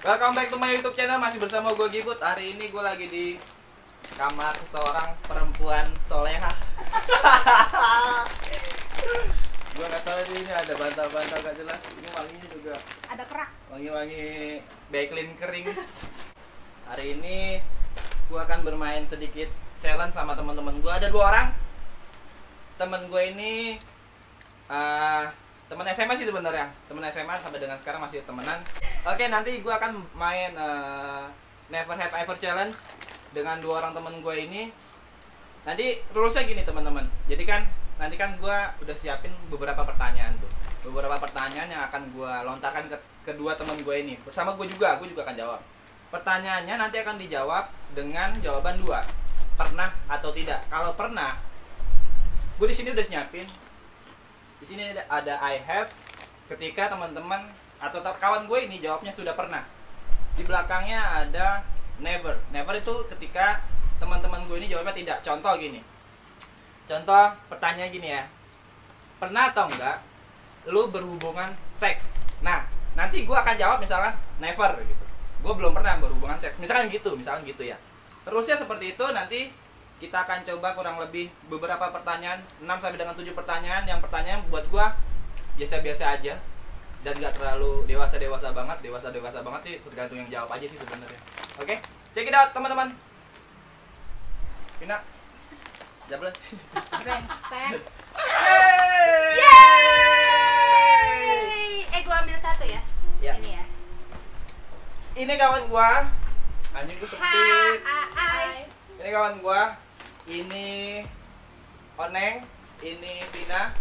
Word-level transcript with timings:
Welcome 0.00 0.32
back 0.32 0.48
to 0.48 0.56
my 0.56 0.72
YouTube 0.72 0.96
channel 0.96 1.20
masih 1.20 1.36
bersama 1.36 1.76
gue 1.76 1.84
Gibut. 1.92 2.16
Hari 2.16 2.56
ini 2.56 2.72
gue 2.72 2.80
lagi 2.80 3.04
di 3.04 3.36
kamar 4.16 4.56
seorang 4.72 5.12
perempuan 5.28 5.84
soleha. 6.08 6.48
gue 9.76 9.84
nggak 9.84 10.00
tahu 10.00 10.20
sih 10.24 10.40
ini 10.40 10.52
ada 10.56 10.72
bantal-bantal 10.72 11.38
gak 11.44 11.52
jelas. 11.52 11.80
Ini 12.00 12.08
wanginya 12.16 12.48
juga 12.48 12.74
ada 13.12 13.24
kerak 13.28 13.52
wangi-wangi 13.68 14.24
backlin 14.88 15.36
kering. 15.36 15.68
Hari 16.88 17.20
ini 17.20 17.60
gue 18.32 18.40
akan 18.40 18.64
bermain 18.64 19.04
sedikit 19.04 19.52
challenge 19.84 20.16
sama 20.16 20.32
teman-teman 20.32 20.80
gue. 20.80 20.92
Ada 20.96 21.12
dua 21.12 21.28
orang. 21.28 21.52
Temen 22.80 23.04
gue 23.04 23.22
ini 23.36 23.76
eh 24.72 25.24
teman 25.68 25.86
SMA 25.92 26.16
sih 26.16 26.24
sebenarnya 26.24 26.72
teman 26.88 27.04
SMA 27.12 27.36
sampai 27.36 27.60
dengan 27.60 27.76
sekarang 27.76 28.00
masih 28.00 28.24
temenan 28.24 28.64
oke 29.06 29.24
nanti 29.32 29.64
gue 29.64 29.72
akan 29.72 29.92
main 30.12 30.52
eh, 30.52 31.24
never 31.72 31.96
have 31.96 32.12
ever 32.12 32.36
challenge 32.36 32.76
dengan 33.30 33.62
dua 33.62 33.80
orang 33.84 33.92
temen 33.94 34.14
gue 34.20 34.36
ini. 34.36 34.62
Nanti 35.64 36.02
rulesnya 36.12 36.44
gini 36.44 36.62
teman-teman. 36.66 37.06
Jadi 37.30 37.44
kan 37.46 37.64
nanti 38.00 38.16
kan 38.16 38.34
gue 38.36 38.56
udah 38.82 38.96
siapin 38.96 39.32
beberapa 39.48 39.86
pertanyaan 39.86 40.34
tuh. 40.40 40.50
Beberapa 40.90 41.16
pertanyaan 41.20 41.68
yang 41.68 41.82
akan 41.88 42.02
gue 42.10 42.32
lontarkan 42.44 42.84
ke 42.90 42.98
kedua 43.32 43.54
teman 43.54 43.78
gue 43.80 43.96
ini. 43.96 44.14
Bersama 44.24 44.56
gue 44.56 44.66
juga 44.68 44.98
gue 44.98 45.08
juga 45.08 45.24
akan 45.28 45.36
jawab. 45.36 45.60
Pertanyaannya 46.10 46.74
nanti 46.74 46.96
akan 46.98 47.16
dijawab 47.22 47.70
dengan 47.94 48.34
jawaban 48.42 48.82
dua. 48.82 49.06
Pernah 49.54 49.92
atau 50.10 50.34
tidak? 50.34 50.66
Kalau 50.66 50.96
pernah 50.98 51.38
gue 52.58 52.66
di 52.66 52.76
sini 52.76 52.90
udah 52.90 53.06
siapin. 53.06 53.46
Di 54.60 54.66
sini 54.66 54.92
ada, 54.92 55.06
ada 55.08 55.34
I 55.40 55.62
have. 55.62 55.88
Ketika 56.50 56.90
teman-teman 56.90 57.46
atau 57.80 57.98
ta- 58.04 58.20
kawan 58.20 58.44
gue 58.44 58.58
ini 58.68 58.76
jawabnya 58.78 59.10
sudah 59.10 59.32
pernah. 59.32 59.64
Di 60.36 60.44
belakangnya 60.44 61.24
ada 61.24 61.64
never. 61.98 62.36
Never 62.52 62.76
itu 62.76 62.92
ketika 63.16 63.64
teman-teman 63.96 64.44
gue 64.44 64.56
ini 64.60 64.68
jawabnya 64.68 64.92
tidak. 64.92 65.18
Contoh 65.24 65.56
gini. 65.56 65.80
Contoh 66.84 67.32
pertanyaan 67.48 67.88
gini 67.88 68.08
ya. 68.12 68.28
Pernah 69.16 69.52
atau 69.52 69.64
enggak 69.66 70.04
lu 70.68 70.92
berhubungan 70.92 71.56
seks? 71.72 72.12
Nah 72.44 72.68
nanti 72.92 73.24
gue 73.24 73.36
akan 73.36 73.56
jawab 73.56 73.80
misalkan 73.80 74.12
never 74.36 74.76
gitu. 74.84 75.04
Gue 75.40 75.52
belum 75.56 75.72
pernah 75.72 75.96
berhubungan 75.96 76.36
seks. 76.36 76.60
Misalkan 76.60 76.92
gitu 76.92 77.16
misalkan 77.16 77.48
gitu 77.48 77.64
ya. 77.64 77.80
Terusnya 78.28 78.60
seperti 78.60 78.92
itu 78.92 79.04
nanti 79.16 79.48
kita 80.00 80.24
akan 80.24 80.44
coba 80.44 80.72
kurang 80.76 80.96
lebih 81.00 81.28
beberapa 81.52 81.92
pertanyaan 81.92 82.40
6 82.60 82.68
sampai 82.80 82.96
dengan 83.00 83.16
7 83.16 83.32
pertanyaan. 83.32 83.84
Yang 83.88 84.00
pertanyaan 84.04 84.40
buat 84.52 84.68
gua 84.68 84.96
biasa-biasa 85.56 86.16
aja 86.20 86.40
dan 87.00 87.16
nggak 87.16 87.32
terlalu 87.32 87.88
dewasa-dewasa 87.88 88.52
banget 88.52 88.76
dewasa-dewasa 88.84 89.40
banget 89.40 89.60
sih 89.64 89.80
tergantung 89.88 90.20
yang 90.20 90.28
jawab 90.28 90.52
aja 90.52 90.68
sih 90.68 90.76
sebenarnya. 90.76 91.16
Oke 91.56 91.80
check 92.12 92.28
it 92.28 92.36
out 92.36 92.52
teman-teman. 92.52 92.92
Pina 94.76 95.00
jablet 96.12 96.36
brengsek. 97.00 97.80
Yeay! 99.40 100.18
Eh 101.88 102.00
gua 102.04 102.20
ambil 102.20 102.36
satu 102.36 102.68
ya. 102.68 102.82
Ya. 103.24 103.32
ini 103.40 103.56
ya. 103.56 103.64
Ini 105.16 105.32
kawan 105.40 105.72
gua. 105.72 106.04
Anjing 106.76 107.00
gua 107.00 107.08
sepi. 107.08 107.24
Hai. 108.12 108.68
Ini 109.00 109.08
kawan 109.08 109.40
gua. 109.40 109.72
Ini 110.28 111.00
Oneng 111.96 112.44
ini 112.84 113.24
Vina. 113.32 113.72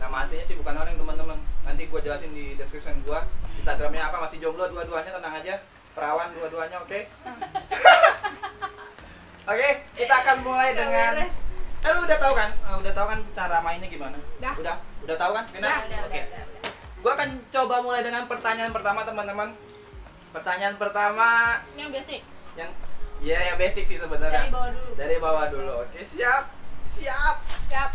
Nama 0.00 0.16
aslinya 0.24 0.44
sih 0.48 0.56
bukan 0.56 0.80
Oneng 0.80 0.96
teman-teman 0.96 1.36
nanti 1.68 1.84
gua 1.92 2.00
jelasin 2.00 2.32
di 2.32 2.56
description 2.56 2.96
gua. 3.04 3.28
Instagramnya 3.60 4.08
apa? 4.08 4.16
Masih 4.24 4.40
jomblo 4.40 4.64
dua-duanya 4.72 5.12
tenang 5.12 5.34
aja. 5.36 5.54
Perawan 5.92 6.32
dua-duanya 6.32 6.80
oke? 6.80 7.00
Oke 9.48 9.68
kita 9.96 10.12
akan 10.12 10.36
mulai 10.44 10.76
dengan 10.76 11.24
eh 11.24 11.90
lu 11.96 12.00
udah 12.04 12.18
tahu 12.20 12.34
kan? 12.36 12.52
Eh, 12.52 12.76
udah 12.84 12.92
tahu 12.92 13.06
kan 13.08 13.18
cara 13.32 13.64
mainnya 13.64 13.88
gimana? 13.88 14.20
Udah. 14.36 14.52
udah? 14.60 14.76
Udah 15.08 15.16
tahu 15.16 15.32
kan? 15.32 15.44
Vina 15.48 15.64
udah 15.64 15.80
udah 15.88 16.00
oke. 16.04 16.12
udah, 16.12 16.24
udah, 16.28 16.42
udah. 16.44 16.72
gua 17.00 17.12
akan 17.16 17.28
coba 17.48 17.74
mulai 17.80 18.02
dengan 18.04 18.28
pertanyaan 18.28 18.72
pertama 18.76 19.08
teman-teman. 19.08 19.48
Pertanyaan 20.36 20.76
pertama 20.76 21.28
ini 21.72 21.80
yang 21.80 21.92
basic. 21.96 22.20
Yang 22.60 22.70
ya 23.24 23.38
yang 23.48 23.56
basic 23.56 23.84
sih 23.88 23.96
sebenarnya. 23.96 24.36
Dari 24.36 24.52
bawah 24.52 24.70
dulu. 24.76 24.90
Dari 24.92 25.16
bawah 25.16 25.44
dulu. 25.48 25.72
Oke 25.88 26.00
siap. 26.04 26.52
Siap. 26.84 27.36
Siap. 27.72 27.90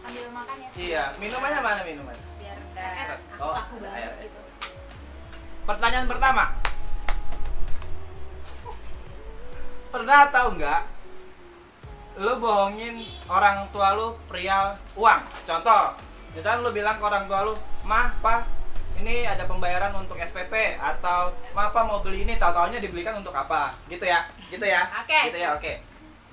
Sambil 0.00 0.32
makan 0.32 0.56
ya. 0.64 0.68
Iya 0.80 1.02
minumannya 1.20 1.60
mana 1.60 1.80
minumannya 1.84 2.27
enggak 2.78 3.18
Oh, 3.38 3.54
gitu. 4.22 4.38
Pertanyaan 5.66 6.06
pertama. 6.08 6.44
Pernah 9.88 10.20
tahu 10.28 10.48
nggak 10.58 10.82
lu 12.18 12.34
bohongin 12.42 12.98
orang 13.30 13.70
tua 13.70 13.94
lu 13.94 14.18
perihal 14.26 14.74
uang? 14.98 15.20
Contoh 15.46 15.94
misalnya 16.34 16.66
lu 16.66 16.70
bilang 16.74 16.98
ke 16.98 17.04
orang 17.06 17.24
tua 17.30 17.46
lu 17.46 17.54
mah 17.86 18.10
pa 18.18 18.42
ini 18.98 19.22
ada 19.22 19.46
pembayaran 19.46 19.94
untuk 19.94 20.18
SPP 20.18 20.82
atau 20.82 21.30
mah 21.54 21.70
pa 21.70 21.86
mau 21.86 22.02
beli 22.02 22.26
ini 22.26 22.34
tahu 22.34 22.50
taunya 22.50 22.82
dibelikan 22.82 23.22
untuk 23.22 23.32
apa? 23.32 23.78
Gitu 23.86 24.02
ya 24.02 24.26
gitu 24.50 24.66
ya. 24.66 24.90
Oke. 25.04 25.30
gitu 25.30 25.38
ya 25.38 25.54
oke. 25.54 25.72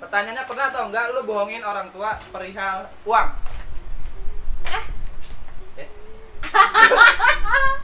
Pertanyaannya 0.02 0.44
pernah 0.50 0.68
tahu 0.74 0.84
nggak 0.90 1.06
lu 1.14 1.22
bohongin 1.24 1.62
orang 1.62 1.88
tua 1.94 2.18
perihal 2.34 2.90
uang? 3.06 3.30
Eh? 4.74 4.95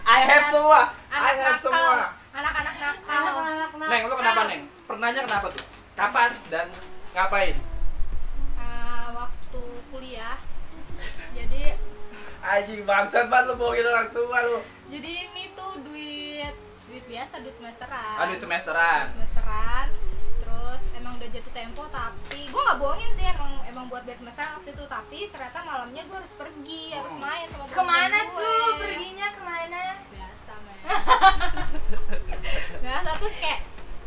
I 0.03 0.19
have 0.21 0.45
semua 0.45 0.81
I 1.07 1.13
anak 1.13 1.27
have 1.29 1.37
nakal 1.37 1.59
semua 1.61 1.95
anak-anak 2.31 2.75
nakal 2.75 3.23
anak-anak 3.35 3.87
Neng, 3.87 4.03
lu 4.05 4.15
kenapa 4.15 4.41
Neng? 4.45 4.61
Pernahnya 4.85 5.21
kenapa 5.23 5.47
tuh? 5.49 5.63
Kapan 5.91 6.29
dan 6.47 6.67
ngapain? 7.11 7.55
Ah, 8.55 9.11
waktu 9.13 9.61
kuliah 9.89 10.37
jadi 11.31 11.75
Anjing 12.41 12.81
bangsat 12.83 13.27
banget 13.27 13.45
lu 13.47 13.55
bohongin 13.55 13.85
orang 13.85 14.09
tua 14.09 14.37
lu. 14.43 14.57
jadi 14.88 15.11
ini 15.29 15.53
tuh 15.53 15.77
duit 15.83 16.55
duit 16.85 17.03
biasa 17.05 17.39
duit 17.39 17.53
semesteran 17.53 18.15
Ah, 18.17 18.25
duit 18.25 18.39
semesteran. 18.39 19.03
semesteran 19.13 19.85
terus 19.91 20.00
emang 21.11 21.19
udah 21.19 21.33
jatuh 21.33 21.51
tempo 21.53 21.83
tapi 21.91 22.39
gue 22.47 22.61
nggak 22.63 22.79
bohongin 22.79 23.11
sih 23.11 23.27
emang 23.27 23.51
emang 23.67 23.85
buat 23.85 24.07
bayar 24.07 24.16
semesteran 24.17 24.55
waktu 24.55 24.72
itu 24.72 24.83
tapi 24.88 25.19
ternyata 25.27 25.59
malamnya 25.61 26.01
gue 26.01 26.16
harus 26.16 26.31
pergi 26.33 26.83
harus 26.95 27.11
Hmm. 27.11 27.19
main 27.22 27.47
sama 27.51 27.67
Ke 27.67 27.83
mana 27.83 27.99
temen-temen 27.99 28.31
tuh 28.31 28.47
gue. 28.63 28.79
perginya 28.79 29.27
ke 29.29 29.41
mana? 29.44 29.81
biasa 30.07 30.53
men 30.57 30.79
biasa 32.81 33.09
terus 33.17 33.35
kayak 33.38 33.59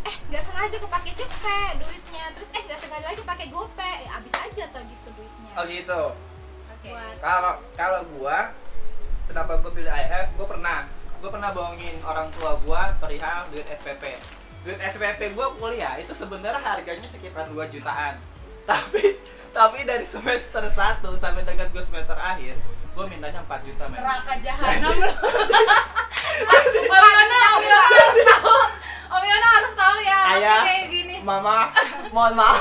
eh 0.05 0.17
nggak 0.27 0.43
sengaja 0.43 0.77
kepake 0.79 1.11
cepet 1.15 1.73
duitnya 1.79 2.25
terus 2.33 2.49
eh 2.51 2.63
nggak 2.63 2.79
sengaja 2.79 3.07
lagi 3.07 3.21
pakai 3.23 3.47
gope 3.49 3.85
eh, 4.01 4.09
abis 4.11 4.35
aja 4.35 4.65
tuh 4.67 4.83
gitu 4.83 5.09
duitnya 5.13 5.53
Oh 5.55 5.65
gitu. 5.67 6.03
Oke. 6.71 6.89
buat 6.89 7.17
Kalau 7.21 7.53
kalau 7.75 8.01
gua 8.17 8.39
kenapa 9.25 9.61
gua 9.61 9.71
pilih 9.71 9.93
IF? 9.93 10.29
Gua 10.35 10.47
pernah 10.49 10.89
gua 11.21 11.31
pernah 11.31 11.51
bohongin 11.53 12.01
orang 12.01 12.33
tua 12.33 12.57
gua 12.59 12.97
perihal 12.97 13.45
duit 13.49 13.69
SPP. 13.71 14.17
Duit 14.65 14.81
SPP 14.81 15.21
gua 15.33 15.53
kuliah 15.55 15.95
itu 15.97 16.11
sebenarnya 16.11 16.57
harganya 16.57 17.05
sekitar 17.05 17.47
2 17.47 17.57
jutaan. 17.69 18.17
Tapi 18.65 19.21
tapi 19.51 19.85
dari 19.85 20.03
semester 20.03 20.65
1 20.65 20.73
sampai 21.15 21.45
dengan 21.45 21.69
gua 21.69 21.79
semester 21.81 22.17
akhir, 22.17 22.57
gua 22.91 23.05
mintanya 23.05 23.39
4 23.41 23.61
juta 23.63 23.85
men. 23.87 24.01
Neraka 24.01 24.35
jahanam 24.45 24.95
lu. 24.97 25.11
Om 26.35 27.05
Yono, 27.05 27.37
Om 27.53 27.63
Yono 27.63 27.79
harus 27.79 28.19
tahu. 28.25 28.57
Om 29.07 29.23
Yono 29.23 29.49
harus 29.53 29.73
tahu 29.75 29.97
ya. 30.01 30.19
Ayah, 30.27 30.61
kayak 30.65 30.85
gini. 30.89 31.15
mama, 31.21 31.71
mohon 32.11 32.35
maaf. 32.35 32.59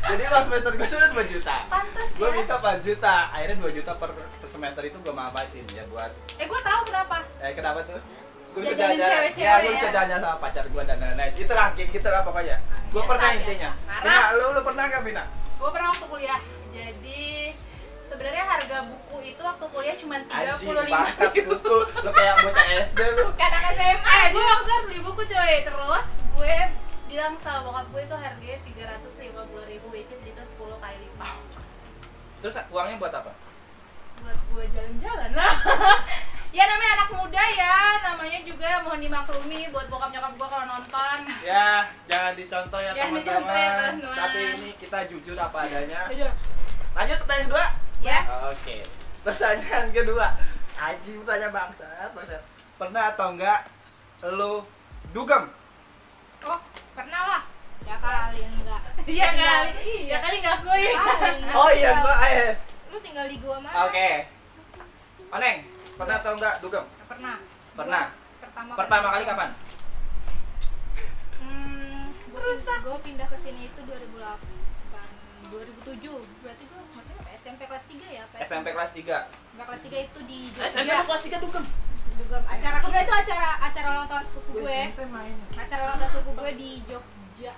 Jadi 0.00 0.22
pas 0.24 0.40
semester 0.40 0.72
gue 0.72 0.88
sudah 0.88 1.08
2 1.12 1.20
juta. 1.28 1.56
Pantes 1.68 2.08
Gue 2.14 2.24
ya. 2.24 2.34
minta 2.34 2.54
4 2.56 2.80
juta. 2.80 3.14
Akhirnya 3.28 3.56
2 3.60 3.76
juta 3.76 3.92
per, 3.92 4.10
per 4.16 4.48
semester 4.48 4.80
itu 4.82 4.96
gue 4.96 5.12
manfaatin 5.12 5.66
ya 5.68 5.84
buat 5.86 6.08
Eh 6.38 6.46
gue 6.46 6.60
tahu 6.62 6.80
kenapa. 6.86 7.20
eh 7.38 7.52
kenapa 7.52 7.84
tuh? 7.84 8.00
Gue 8.58 8.66
bisa 8.66 8.74
jajan, 8.74 9.06
cewek-cewek 9.06 9.46
ya 9.46 9.54
gue 9.62 9.70
ya. 9.70 9.76
bisa 9.78 9.88
jajan 9.94 10.18
sama 10.18 10.36
pacar 10.42 10.64
gue 10.66 10.82
dan 10.82 10.96
lain-lain. 10.98 11.32
Itu 11.38 11.52
kayak 11.54 11.88
gitu 11.94 12.08
lah 12.10 12.22
pokoknya. 12.26 12.56
Gue 12.90 13.02
pernah 13.06 13.28
intinya. 13.38 13.70
Marah. 13.86 14.02
Pernah, 14.02 14.22
lu 14.34 14.46
lu 14.50 14.60
pernah 14.66 14.84
nggak 14.90 15.02
Vina? 15.06 15.24
Gue 15.62 15.70
pernah 15.70 15.88
waktu 15.94 16.06
kuliah. 16.10 16.40
Jadi 16.74 17.22
sebenarnya 18.10 18.44
harga 18.50 18.78
buku 18.90 19.16
itu 19.22 19.42
waktu 19.46 19.64
kuliah 19.70 19.94
cuma 19.94 20.14
tiga 20.26 20.52
puluh 20.58 20.82
lima 20.82 21.06
bangsat 21.06 21.32
buku. 21.38 21.76
Lu 22.02 22.10
kayak 22.10 22.34
bocah 22.42 22.64
SD 22.82 23.00
lu. 23.14 23.26
Anak 23.38 23.62
SMA. 23.78 24.10
Eh, 24.10 24.26
gue 24.34 24.42
waktu 24.42 24.68
harus 24.74 24.86
beli 24.90 25.00
buku 25.06 25.22
coy. 25.22 25.54
Terus 25.62 26.08
gue 26.34 26.56
bilang 27.06 27.34
sama 27.38 27.58
bokap 27.62 27.86
gue 27.94 28.02
itu 28.10 28.16
harganya 28.18 28.58
tiga 28.66 28.84
ratus 28.90 29.14
lima 29.22 29.42
puluh 29.46 29.64
ribu, 29.70 29.86
which 29.94 30.10
is 30.10 30.22
itu 30.26 30.42
sepuluh 30.42 30.74
kali 30.82 30.98
lipat. 30.98 31.38
Terus 32.42 32.58
uangnya 32.74 32.98
buat 32.98 33.14
apa? 33.14 33.30
buat 34.18 34.38
gue 34.50 34.64
jalan-jalan 34.74 35.30
lah 35.30 35.54
ya 36.48 36.64
namanya 36.64 36.92
anak 36.96 37.10
muda 37.12 37.44
ya 37.50 37.76
namanya 38.02 38.40
juga 38.40 38.80
mohon 38.80 38.98
dimaklumi 38.98 39.68
buat 39.68 39.86
bokap 39.86 40.10
nyokap 40.10 40.32
gue 40.32 40.48
kalau 40.48 40.66
nonton 40.66 41.18
Ya, 41.40 41.68
jangan 42.06 42.32
dicontoh 42.34 42.78
ya 42.78 42.92
Jangan 42.92 43.12
dicontoh 43.14 43.52
ya, 43.52 43.68
teman-teman. 43.68 43.94
teman-teman. 44.00 44.16
Tapi 44.16 44.38
ini 44.54 44.70
kita 44.76 44.98
jujur 45.06 45.36
apa 45.36 45.58
adanya. 45.62 46.00
Jujur. 46.08 46.30
Lanjut 46.90 47.16
pertanyaan 47.20 47.46
kedua. 47.46 47.64
yes 48.00 48.26
Oke. 48.46 48.76
Pertanyaan 49.20 49.86
kedua. 49.90 50.26
Aji 50.78 51.12
tanya 51.20 51.48
bangsat, 51.50 52.10
bangsat. 52.12 52.42
Pernah 52.74 53.04
atau 53.10 53.28
enggak 53.30 53.60
lu 54.24 54.62
dugem? 55.10 55.44
oh 56.40 56.58
pernah 56.92 57.22
lah 57.28 57.42
ya 57.82 57.98
kali 57.98 58.38
enggak 58.40 58.80
Iya 59.04 59.26
Tinggal- 59.26 59.66
kali, 59.66 59.82
iya 59.82 60.06
ya 60.08 60.18
kali 60.20 60.36
nggak 60.38 60.56
gue. 60.60 60.76
kali 60.86 61.30
enggak 61.34 61.54
Oh 61.56 61.70
iya, 61.72 61.90
gua 61.98 62.14
AF. 62.16 62.56
lu 62.88 62.98
tinggal 62.98 63.26
di 63.26 63.36
gua 63.38 63.56
mana 63.58 63.74
Oke. 63.84 64.10
Oneng, 65.28 65.56
pernah 65.98 66.16
atau 66.16 66.32
enggak 66.32 66.54
dugem? 66.60 66.84
pernah 67.04 67.36
Pernah. 67.74 68.04
Pertama 68.38 68.72
Pertama 68.74 69.06
kali 69.12 69.24
kapan? 69.24 69.50
hmm 71.38 72.02
gua, 72.28 72.40
pindah, 72.44 72.78
gua 72.80 72.98
pindah 73.00 73.26
ke 73.26 73.36
sini 73.36 73.60
itu 73.66 73.80
2008 73.80 74.42
2007 75.48 76.02
berarti 76.42 76.62
gua 76.66 76.82
maksudnya 76.92 77.18
apa, 77.20 77.30
SMP 77.34 77.60
kelas 77.64 77.84
3 77.86 78.02
ya 78.08 78.22
apa 78.24 78.34
SMP 78.42 78.66
kelas 78.68 78.90
3. 78.90 78.98
SMP 78.98 79.60
kelas 79.60 79.82
3 79.82 80.06
itu 80.06 80.20
di 80.24 80.38
Jogja 80.48 80.66
SMP 80.68 80.90
kelas 80.90 81.22
3 81.24 81.38
dugem. 81.40 81.64
juga 82.18 82.36
acara 82.42 82.82
kedua 82.82 82.98
itu 82.98 83.14
acara 83.16 83.48
acara 83.62 83.86
ulang 83.92 84.08
tahun 84.10 84.24
sepupu 84.26 84.50
gue 84.56 84.66
SMP 84.66 85.00
main. 85.06 85.34
acara 85.54 85.80
ulang 85.84 85.98
tahun 85.98 86.10
sepupu 86.12 86.30
gue 86.36 86.52
di 86.54 86.70
Jogja 86.84 87.54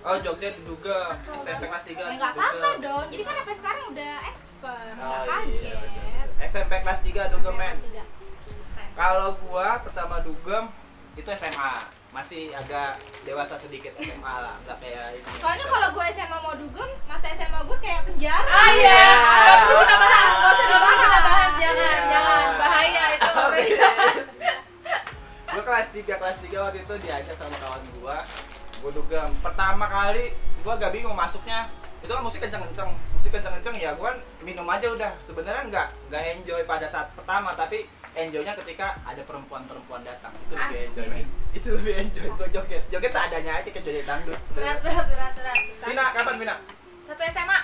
Oh, 0.00 0.16
Jogja 0.18 0.50
di 0.50 0.66
dugem. 0.66 1.06
SMP 1.38 1.62
kelas 1.62 1.84
3. 1.86 1.94
Ya 1.94 2.14
nggak 2.18 2.32
apa-apa 2.34 2.68
dong. 2.82 3.06
Jadi 3.06 3.22
kan 3.22 3.34
sampai 3.38 3.54
sekarang 3.54 3.84
udah 3.86 4.12
expert, 4.26 4.90
Oh, 4.90 5.06
nggak 5.06 5.22
iya, 5.22 5.30
kaget. 5.30 5.78
betul. 5.78 6.29
SMP 6.40 6.72
kelas 6.76 7.00
3 7.00 7.28
dugem 7.30 7.54
men. 7.54 7.76
Kalau 8.92 9.38
gua 9.40 9.80
pertama 9.80 10.20
dugem 10.20 10.68
itu 11.14 11.28
SMA. 11.30 11.72
Masih 12.10 12.50
agak 12.50 12.98
dewasa 13.22 13.54
sedikit 13.54 13.94
SMA 13.94 14.18
lah, 14.34 14.58
nggak 14.60 14.82
kayak 14.82 15.14
ini. 15.14 15.30
Soalnya 15.38 15.62
kalau 15.64 15.94
gue 15.94 16.04
SMA 16.10 16.38
mau 16.40 16.58
dugem, 16.58 16.90
masa 17.06 17.30
SMA 17.30 17.62
gue 17.62 17.78
kayak 17.78 18.02
penjara. 18.02 18.42
Ah 18.42 18.70
iya, 18.74 18.90
Iya. 18.90 19.10
nggak 19.14 19.58
perlu 19.62 19.78
kita 19.80 19.96
bahas, 20.02 20.32
nggak 20.34 20.50
usah 20.50 20.66
dibahas, 20.66 20.98
kita 20.98 21.20
bahas, 21.22 21.52
jangan, 21.54 21.78
Iya. 21.78 22.10
jangan, 22.10 22.46
bahaya 22.58 23.02
itu 23.14 23.28
boleh 23.38 23.62
dibahas. 23.62 24.26
gue 25.50 25.62
kelas 25.62 25.88
3 25.88 26.14
kelas 26.16 26.36
3 26.42 26.58
waktu 26.60 26.78
itu 26.80 26.94
diajak 27.00 27.34
sama 27.36 27.56
kawan 27.56 27.82
gua 27.96 28.18
gue 28.80 28.90
dugem 28.92 29.30
pertama 29.40 29.84
kali 29.84 30.24
gua 30.62 30.72
agak 30.74 30.90
bingung 30.90 31.10
masuknya 31.12 31.66
itu 31.98 32.06
kan 32.08 32.22
musik 32.22 32.38
kenceng-kenceng 32.40 32.90
musik 33.30 33.38
kenceng-kenceng 33.38 33.76
ya 33.78 33.90
gua 33.94 34.10
kan 34.10 34.16
minum 34.42 34.66
aja 34.66 34.86
udah 34.90 35.12
sebenarnya 35.22 35.62
nggak 35.70 35.88
nggak 36.10 36.22
enjoy 36.34 36.60
pada 36.66 36.82
saat 36.84 37.06
pertama 37.14 37.54
tapi 37.54 37.86
enjoynya 38.10 38.58
ketika 38.58 38.98
ada 39.06 39.22
perempuan-perempuan 39.22 40.02
datang 40.02 40.34
itu 40.36 40.50
lebih 40.50 40.66
Asik. 40.74 40.88
enjoy 40.90 41.06
men. 41.06 41.26
itu 41.62 41.68
lebih 41.70 41.94
enjoy 41.96 42.26
gue 42.26 42.48
joget 42.50 42.82
joget 42.90 43.12
seadanya 43.14 43.52
aja 43.54 43.68
kayak 43.70 43.86
joget 43.86 44.02
dangdut 44.02 44.40
Berat, 44.50 44.82
berat, 44.82 45.06
berat, 45.06 45.32
berat. 45.38 46.10
Kapan 46.10 46.36
Vina 46.36 46.56
Satu 47.00 47.22
SMA, 47.24 47.58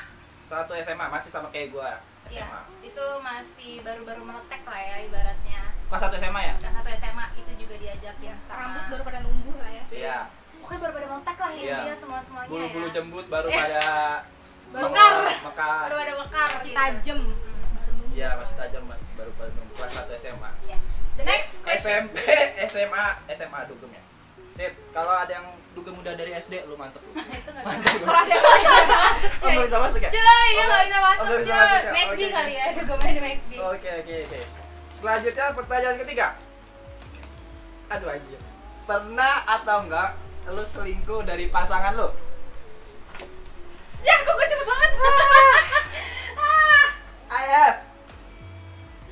satu 0.47 0.73
SMA 0.77 1.07
masih 1.09 1.31
sama 1.35 1.51
kayak 1.51 1.75
gua 1.75 1.99
ya, 2.31 2.47
SMA 2.47 2.61
itu 2.85 3.07
masih 3.21 3.73
baru-baru 3.83 4.23
meletek 4.23 4.62
lah 4.62 4.79
ya 4.79 4.97
ibaratnya. 5.03 5.61
kelas 5.91 6.01
satu 6.01 6.15
SMA 6.15 6.41
ya 6.45 6.55
Kelas 6.62 6.75
satu 6.79 6.91
SMA 6.95 7.27
itu 7.37 7.51
juga 7.59 7.75
diajakin 7.77 8.35
sama 8.41 8.55
Rambut 8.57 8.85
baru 8.89 9.03
pada 9.03 9.19
numbuh 9.21 9.57
lah 9.59 9.71
ya. 9.73 9.85
iya 9.91 10.19
Pokoknya 10.62 10.79
baru 10.79 10.93
pada 10.95 11.07
meletek 11.11 11.37
lah 11.37 11.51
Iya. 11.53 11.79
ya 11.85 11.95
semua 11.95 12.19
semuanya 12.23 12.51
bulu-bulu 12.51 12.87
ya. 12.87 12.93
jembut 12.93 13.27
baru 13.27 13.49
pada 13.51 13.83
Baru 14.75 14.91
mekar 14.91 15.13
Baru 15.87 15.95
pada 15.95 16.15
mekar 16.21 16.49
Masih 16.59 16.73
tajem. 16.75 17.21
Baru 17.23 17.91
numbuh. 17.95 18.17
Iya 18.17 18.29
masih 18.41 18.55
tajam 18.57 18.83
baru 18.89 19.31
baru 19.37 19.51
kelas 19.77 19.93
1 20.09 20.23
SMA. 20.23 20.51
Yes. 20.67 20.85
The 21.17 21.25
next 21.25 21.53
question. 21.65 22.13
SMP, 22.13 22.17
SMA, 22.69 23.05
SMA 23.33 23.61
dugem 23.69 23.91
ya. 23.93 24.03
Sip. 24.57 24.73
Kalau 24.93 25.13
ada 25.13 25.33
yang 25.33 25.47
dugem 25.77 25.93
udah 26.01 26.13
dari 26.17 26.33
SD 26.33 26.65
lu 26.65 26.81
mantep 26.81 27.05
lu. 27.05 27.13
itu 27.13 27.51
nggak 27.53 27.65
Mantep 27.65 27.93
bisa 27.93 28.01
lu. 28.01 28.05
Serah 28.09 28.25
deh. 28.25 28.41
Oh, 29.45 29.49
nggak 29.53 29.67
bisa 29.69 29.79
masuk 29.85 30.01
ya? 30.01 30.11
Cuy, 30.13 30.21
ya 30.21 30.65
Oh, 30.65 30.65
nggak 30.65 30.85
bisa 30.89 30.99
masuk 31.05 31.27
cuy. 31.29 31.53
ya? 31.53 31.93
McD 31.93 32.21
Oke. 32.21 32.27
kali 32.33 32.53
ya, 32.57 32.65
main 32.73 33.15
di 33.17 33.23
McD. 33.25 33.53
Oke, 33.61 33.91
oke, 34.01 34.15
oke. 34.29 34.41
Selanjutnya 34.97 35.45
pertanyaan 35.53 35.97
ketiga. 36.01 36.27
Aduh 37.93 38.09
anjir. 38.09 38.41
Pernah 38.89 39.35
atau 39.45 39.77
enggak 39.85 40.11
lu 40.49 40.65
selingkuh 40.65 41.21
dari 41.29 41.53
pasangan 41.53 41.93
lu? 41.93 42.09
Ya, 44.06 44.14
kok 44.17 44.32
gue 44.32 44.47
cepet 44.47 44.62
banget. 44.64 44.91
ah. 46.38 46.87
IF. 47.37 47.75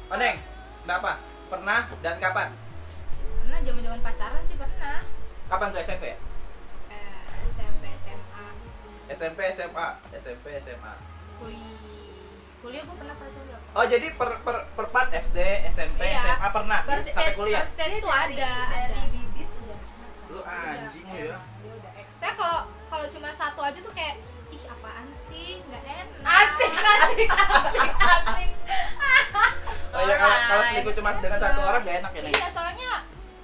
Oneng, 0.08 0.36
kenapa? 0.80 1.12
Pernah 1.44 1.80
dan 1.98 2.16
kapan? 2.16 2.48
Pernah 3.36 3.58
zaman-zaman 3.60 4.00
pacaran 4.00 4.42
sih 4.44 4.54
pernah. 4.54 5.02
Kapan 5.44 5.68
tuh 5.68 5.80
SMP 5.80 6.04
ya? 6.06 6.18
Eh, 6.88 7.20
SMP, 7.50 7.84
SMA, 8.00 8.46
SMP, 9.10 9.38
SMA, 9.52 9.86
SMP, 10.14 10.44
SMA. 10.58 10.94
kuliah. 11.36 11.82
Kuliah 12.60 12.82
gue 12.82 12.96
pernah 12.96 13.14
pacaran 13.14 13.44
berapa? 13.44 13.66
Oh 13.74 13.84
jadi 13.84 14.06
per 14.14 14.30
per 14.40 14.56
per 14.72 14.86
part 14.88 15.10
SD, 15.12 15.38
SMP, 15.68 16.00
Iya. 16.00 16.22
SMA 16.22 16.48
pernah 16.48 16.78
First 16.86 17.10
sampai 17.10 17.24
stage, 17.26 17.36
kuliah. 17.36 17.60
first 17.60 17.74
stage 17.74 17.94
itu 17.98 18.08
ada, 18.08 18.50
dari 18.64 18.94
ada. 18.94 19.02
bibit 19.10 19.48
udah. 19.58 19.78
Lu 20.30 20.40
anjing 20.40 21.04
lu 21.04 21.18
ya. 21.26 21.38
Dia 21.42 21.72
udah 21.74 21.92
ex. 21.98 22.08
Saya 22.14 22.32
kalau 22.32 22.58
kalau 22.88 23.06
cuma 23.10 23.28
satu 23.30 23.60
aja 23.60 23.76
tuh 23.76 23.92
kayak 23.92 24.16
apaan 24.84 25.08
sih 25.16 25.64
nggak 25.64 25.80
enak. 25.80 26.20
Asik, 26.20 26.72
asik, 26.92 27.30
asik, 27.32 27.92
asik. 27.96 28.50
Oh 29.88 30.00
iya 30.02 30.14
kalau 30.18 30.36
kalau 30.44 30.62
selingkuh 30.68 30.92
cuma 30.92 31.10
dengan 31.16 31.40
satu 31.40 31.60
orang 31.62 31.80
gak 31.80 31.96
enak 32.02 32.10
ya? 32.12 32.20
Iya 32.26 32.48
soalnya 32.52 32.90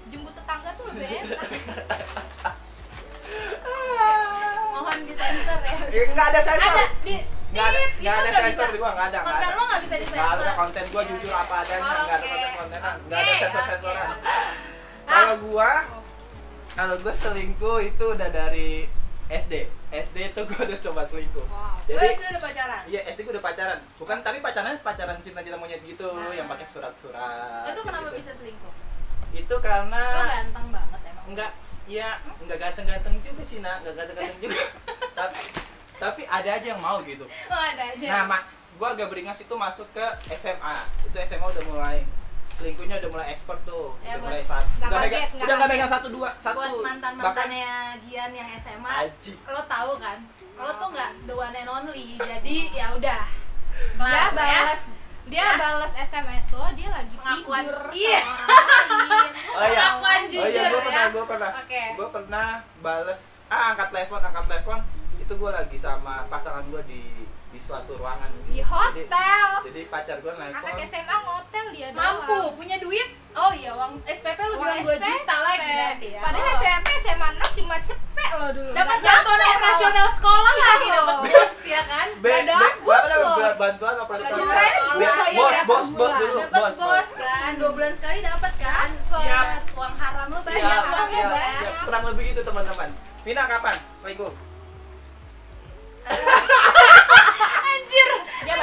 jemput 0.07 0.37
tetangga 0.37 0.71
tuh 0.77 0.85
lebih 0.91 1.09
enak. 1.09 1.41
Mohon 4.71 4.99
disensor 5.07 5.59
ya. 5.63 5.77
Ya 5.89 6.03
enggak 6.07 6.27
ada 6.29 6.41
sensor. 6.43 6.69
Ada 6.71 6.85
di 7.01 7.15
Enggak 7.51 7.67
ada, 7.67 7.79
Dit, 7.81 7.91
enggak 7.99 8.13
itu 8.13 8.21
ada 8.21 8.29
nggak 8.31 8.43
sensor 8.45 8.63
bisa. 8.63 8.71
di 8.71 8.79
gua, 8.79 8.91
enggak 8.93 9.09
ada, 9.09 9.19
Konten 9.21 9.41
ada. 9.43 9.49
lo 9.51 9.63
nggak 9.65 9.81
bisa 9.81 9.95
Enggak 9.97 10.05
ada 10.05 10.37
disensor. 10.37 10.55
konten 10.55 10.85
gua 10.87 11.01
Iya, 11.01 11.09
jujur 11.11 11.31
iya. 11.31 11.41
apa 11.41 11.55
adanya, 11.57 11.81
Oh, 11.81 11.89
enggak 11.91 12.05
ada 12.05 12.15
oke. 12.21 12.29
konten-kontenan, 12.31 12.95
enggak 13.01 13.19
Oke, 13.19 13.25
ada 13.25 13.35
sensor-sensoran. 13.41 14.07
oke. 14.07 14.35
Kalau 15.09 15.35
gua 15.41 15.71
kalau 16.71 16.95
gua 16.97 17.15
selingkuh 17.17 17.79
itu 17.81 18.05
udah 18.07 18.29
dari 18.31 18.71
SD. 19.32 19.55
SD 19.88 20.17
itu 20.29 20.41
gua 20.44 20.61
udah 20.65 20.81
coba 20.81 21.00
selingkuh. 21.05 21.47
Wow. 21.47 21.79
Gue 21.81 21.94
Jadi 21.94 22.06
itu 22.12 22.25
udah 22.29 22.43
pacaran. 22.43 22.82
Iya, 22.85 23.00
SD 23.06 23.19
gue 23.23 23.32
udah 23.32 23.44
pacaran. 23.44 23.79
Bukan, 23.94 24.17
tapi 24.21 24.38
pacarannya 24.38 24.79
pacaran 24.81 25.17
cinta-cinta 25.19 25.55
monyet 25.55 25.81
gitu, 25.81 26.06
Ah. 26.09 26.31
yang 26.32 26.47
pakai 26.47 26.67
surat-surat. 26.67 27.62
Itu 27.65 27.81
kenapa 27.81 28.09
gitu. 28.09 28.19
bisa 28.19 28.32
selingkuh? 28.35 28.73
Itu 29.32 29.55
karena 29.61 30.03
Lo 30.12 30.23
ganteng 30.25 30.67
banget 30.69 31.00
emang. 31.06 31.25
enggak 31.29 31.50
ya 31.87 32.09
enggak 32.37 32.59
ganteng-ganteng 32.61 33.15
juga 33.21 33.43
sih 33.43 33.59
nak 33.59 33.79
enggak 33.81 33.94
ganteng-ganteng 33.97 34.38
juga 34.41 34.59
tapi 35.19 35.38
tapi 35.97 36.23
ada 36.25 36.50
aja 36.53 36.67
yang 36.69 36.79
mau 36.79 36.99
gitu 37.00 37.23
Lo 37.23 37.56
ada 37.56 37.82
aja. 37.88 38.06
nah 38.09 38.23
mak 38.29 38.43
gue 38.73 38.88
agak 38.88 39.06
beringas 39.06 39.38
itu 39.38 39.50
masuk 39.53 39.87
ke 39.91 40.06
SMA 40.32 40.75
itu 41.03 41.17
SMA 41.21 41.43
udah 41.44 41.62
mulai 41.65 41.99
selingkuhnya 42.61 42.97
udah 42.99 43.11
mulai 43.11 43.27
expert 43.31 43.61
tuh 43.65 43.97
Ya, 43.99 44.15
udah 44.15 44.23
mulai 44.23 44.45
satu 44.45 44.69
nggak 44.71 44.87
udah 44.87 45.01
kaget, 45.01 45.11
megang 45.11 45.41
udah 45.41 45.55
nggak 45.57 45.71
megang 45.71 45.91
satu 45.91 46.09
dua 46.11 46.29
satu 46.37 46.57
Buat 46.57 46.73
mantan 46.79 47.12
bahkan 47.15 47.27
mantannya 47.49 47.73
Gian 48.03 48.31
yang 48.31 48.49
SMA, 48.55 48.93
Aji. 49.03 49.32
lo 49.46 49.63
tahu 49.65 49.93
kan? 49.96 50.19
Lo 50.55 50.70
tuh 50.77 50.89
nggak 50.91 51.11
the 51.25 51.32
one 51.32 51.55
and 51.55 51.67
only. 51.67 52.06
Jadi 52.15 52.56
ya 52.70 52.87
udah. 52.93 53.23
Dia 53.25 53.96
Kelar, 53.96 54.13
ya. 54.20 54.29
balas 54.31 54.82
dia 55.23 55.39
Ya. 55.39 55.49
balas 55.55 55.93
SMS 55.94 56.46
lo, 56.51 56.67
dia 56.75 56.89
lagi 56.91 57.15
Pengakuan. 57.15 57.63
tidur 57.63 57.79
Iya. 57.91 58.19
sama 58.19 58.34
orang 58.34 59.08
lain. 59.08 59.31
oh 59.31 59.63
iya 59.65 59.81
Pengakuan 59.81 60.20
oh 60.20 60.27
iya 60.27 60.29
jujur 60.29 60.51
gue 60.53 60.69
ya. 60.75 60.81
pernah 60.82 61.05
gue 61.08 61.25
pernah 61.25 61.51
Oke. 61.56 61.84
gue 61.96 62.08
pernah 62.11 62.46
bales 62.79 63.20
ah 63.46 63.65
angkat 63.70 63.89
telepon 63.89 64.20
angkat 64.20 64.44
telepon 64.46 64.79
itu 65.17 65.32
gue 65.32 65.51
lagi 65.51 65.77
sama 65.77 66.15
pasangan 66.27 66.65
gue 66.67 66.82
di 66.84 67.03
di 67.51 67.59
suatu 67.59 67.93
ruangan 67.95 68.31
gitu. 68.33 68.47
Di 68.49 68.63
hotel. 68.63 69.47
jadi, 69.59 69.67
jadi 69.67 69.81
pacar 69.87 70.17
gue 70.19 70.33
nelfon 70.33 70.55
Anak 70.61 70.79
SMA 70.81 71.17
ngotel 71.21 71.67
dia 71.71 71.89
Mampu, 71.91 72.31
doang. 72.31 72.55
punya 72.55 72.77
duit. 72.79 73.09
Oh 73.33 73.51
iya, 73.53 73.71
uang 73.73 73.99
SPP 74.05 74.39
lu 74.41 74.55
Uang 74.55 74.63
bilang 74.65 74.79
2 74.81 74.91
SPP. 74.93 75.07
juta 75.09 75.37
lagi 75.41 75.69
berarti 75.69 76.09
ya. 76.09 76.21
Padahal 76.21 76.47
Oh. 76.47 76.59
SMP 76.61 76.89
SMA 77.01 77.29
6 77.33 77.59
cuma 77.59 77.77
cepet 77.81 78.31
lo 78.33 78.49
dulu. 78.53 78.71
dapat 78.71 78.99
bantuan 79.01 79.39
operasional 79.51 79.93
lo. 80.01 80.13
sekolah 80.15 80.53
Iya 80.53 80.65
lagi, 80.65 80.89
loh. 80.89 80.99
dapat 81.01 81.17
bus 81.27 81.55
ya 81.65 81.83
kan? 81.85 82.09
Ada 82.15 82.55
loh. 82.55 83.35
Ba- 83.37 83.57
bantuan 83.61 83.95
operasional 83.99 84.39
bos 85.31 85.59
bos 85.61 85.89
bos 85.93 86.13
dulu 86.17 86.37
Dapat 86.41 86.55
bos 86.55 86.77
bos 86.77 87.09
kan, 87.13 87.51
dua 87.57 87.71
bulan 87.73 87.93
sekali 87.93 88.19
dapat 88.21 88.53
kan? 88.57 88.89
Siap. 89.09 89.47
Uang 89.73 89.95
haram 89.97 90.27
lu 90.29 90.39
banyak 90.39 90.83
uangnya 90.87 91.25
banyak. 91.27 91.73
kurang 91.83 92.05
lebih 92.07 92.25
gitu 92.29 92.41
teman-teman 92.43 92.89
Vina 93.21 93.45
kapan 93.45 93.75
selingkuh 93.99 94.33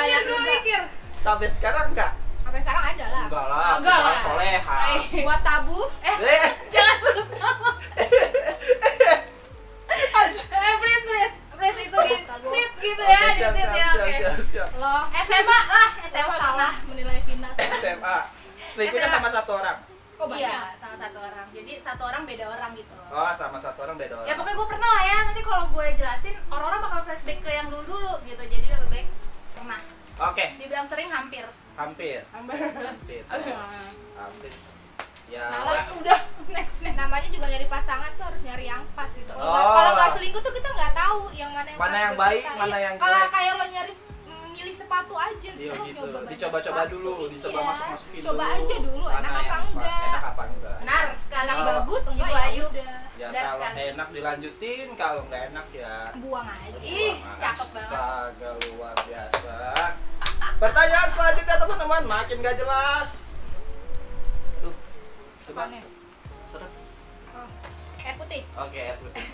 Banyak 0.08 0.22
gue 0.24 0.40
mikir. 0.42 0.82
sampai 1.18 1.48
sekarang 1.50 1.92
enggak 1.92 2.12
Sampai 2.40 2.64
sekarang 2.64 2.84
ada 2.88 3.06
lah. 3.06 3.24
enggak 3.28 3.46
lah 3.46 3.70
Enggak 3.76 4.00
lah. 4.00 4.18
soleha 4.24 4.78
Eh, 4.90 5.04
Buat 5.22 5.42
tabu, 5.42 5.80
Eh, 6.00 6.16
eh 6.16 6.48
jangan 6.74 6.96
sebut 6.98 7.28
nama. 7.34 7.72
Eh, 9.38 10.76
please, 10.78 11.04
please, 11.04 11.36
please 11.54 11.80
itu 11.82 11.98
di 11.98 12.18
Tabu. 12.24 12.48
tit 12.50 12.72
gitu 12.78 13.02
ya, 13.02 13.20
di 13.30 13.44
tit 13.50 13.70
ya, 13.70 13.88
oke. 13.90 14.12
siap, 14.14 14.38
siap. 14.48 14.70
lo 14.76 14.96
SMA 15.22 15.60
lah, 15.68 15.90
SMA 16.08 16.36
salah 16.38 16.74
menilai 16.86 17.20
Vina. 17.22 17.50
SMA 17.74 18.18
selingkuhnya 18.74 19.10
sama 19.10 19.30
satu 19.30 19.54
orang 19.56 19.78
Oh 20.18 20.26
banyak. 20.26 20.44
Iya, 20.44 20.74
sama 20.82 20.98
satu 20.98 21.22
orang. 21.22 21.46
Jadi 21.52 21.78
satu 21.78 22.04
orang 22.04 22.26
beda 22.26 22.46
orang 22.48 22.74
gitu. 22.74 22.90
oh 22.90 23.32
sama 23.38 23.62
satu 23.62 23.86
orang 23.86 23.96
beda 23.96 24.18
orang 24.18 24.26
Ya 24.26 24.34
pokoknya 24.34 24.56
gue 24.56 24.68
pernah 24.68 24.90
lah 24.90 25.04
ya. 25.06 25.18
Nanti 25.24 25.42
kalau 25.46 25.64
gue 25.70 25.86
jelasin 25.94 26.36
orang-orang 26.50 26.80
bakal 26.82 27.00
flashback 27.06 27.38
ke 27.38 27.52
yang 27.52 27.68
dulu-dulu 27.68 28.18
gitu. 28.26 28.42
Jadi 28.42 28.57
oke 30.28 30.46
Dibilang 30.58 30.86
sering 30.86 31.10
hampir. 31.10 31.46
hampir 31.74 32.20
Hampir. 32.28 32.66
hampir 32.90 33.22
hampir 34.20 34.54
ya 35.28 35.44
Malah 35.46 35.92
udah 35.94 36.20
next 36.48 36.80
next 36.82 36.96
namanya 36.96 37.28
juga 37.28 37.46
nyari 37.46 37.68
pasangan 37.68 38.12
tuh 38.16 38.26
harus 38.26 38.42
nyari 38.42 38.66
yang 38.66 38.82
pas 38.96 39.12
gitu. 39.12 39.28
Oh. 39.30 39.44
kalau 39.70 39.92
nggak 39.94 40.10
selingkuh 40.12 40.40
tuh 40.40 40.52
kita 40.52 40.70
nggak 40.70 40.94
tahu 40.94 41.20
yang 41.34 41.52
mana 41.52 41.68
yang 41.68 41.78
Mana 41.78 41.92
pas 41.92 42.00
yang 42.00 42.16
baik, 42.16 42.42
kita. 42.42 42.56
mana 42.56 42.68
Iya. 42.72 42.80
yang 42.82 42.96
Kalau 42.98 43.20
kayak 43.28 43.54
lo 43.54 43.66
nyari 43.68 43.94
milih 44.50 44.74
sepatu 44.74 45.14
aja 45.14 45.52
Iya 45.52 45.70
lo 45.70 45.84
gitu. 45.86 46.02
Dicoba-coba 46.26 46.82
dulu, 46.88 47.14
dicoba 47.30 47.54
Iya. 47.54 47.68
masuk-masukin 47.68 48.22
Coba 48.24 48.42
dulu. 48.42 48.56
aja 48.58 48.76
dulu 48.82 49.06
Mana 49.06 49.20
enak 49.20 49.28
yang 49.28 49.38
apa 49.38 49.52
pa- 49.52 49.68
enggak. 49.68 50.02
Enak 50.02 50.24
apa 50.26 50.44
enggak? 50.48 50.78
benar 50.80 51.06
sekali 51.14 51.46
Kalau 51.46 51.60
Kalau- 51.60 51.78
bagus 51.78 52.04
enggak 52.08 52.26
Ibu 52.26 52.34
ya 52.34 52.48
Ayu. 52.48 52.66
udah. 52.66 52.96
Ya 53.14 53.28
Benar 53.28 53.44
kalau 53.44 53.58
sekali. 53.60 53.82
enak 53.88 54.08
dilanjutin, 54.10 54.88
kalau 54.96 55.22
nggak 55.26 55.44
enak 55.48 55.68
ya 55.74 55.94
Buang 56.18 56.48
aja. 56.48 56.80
Ih, 56.80 57.14
cakep 57.36 57.68
banget. 57.70 57.92
Astaga, 57.92 58.50
luar 58.64 58.96
biasa. 58.98 59.58
Pertanyaan 60.58 61.10
selanjutnya 61.14 61.56
teman-teman 61.62 62.04
makin 62.10 62.42
gak 62.42 62.58
jelas. 62.58 63.22
Coba 65.48 65.70
ya? 65.70 65.82
seret. 66.50 66.72
Oh, 67.38 67.48
air 68.02 68.16
putih. 68.18 68.42
Oke, 68.58 68.80
air 68.82 68.98
putih. 68.98 69.26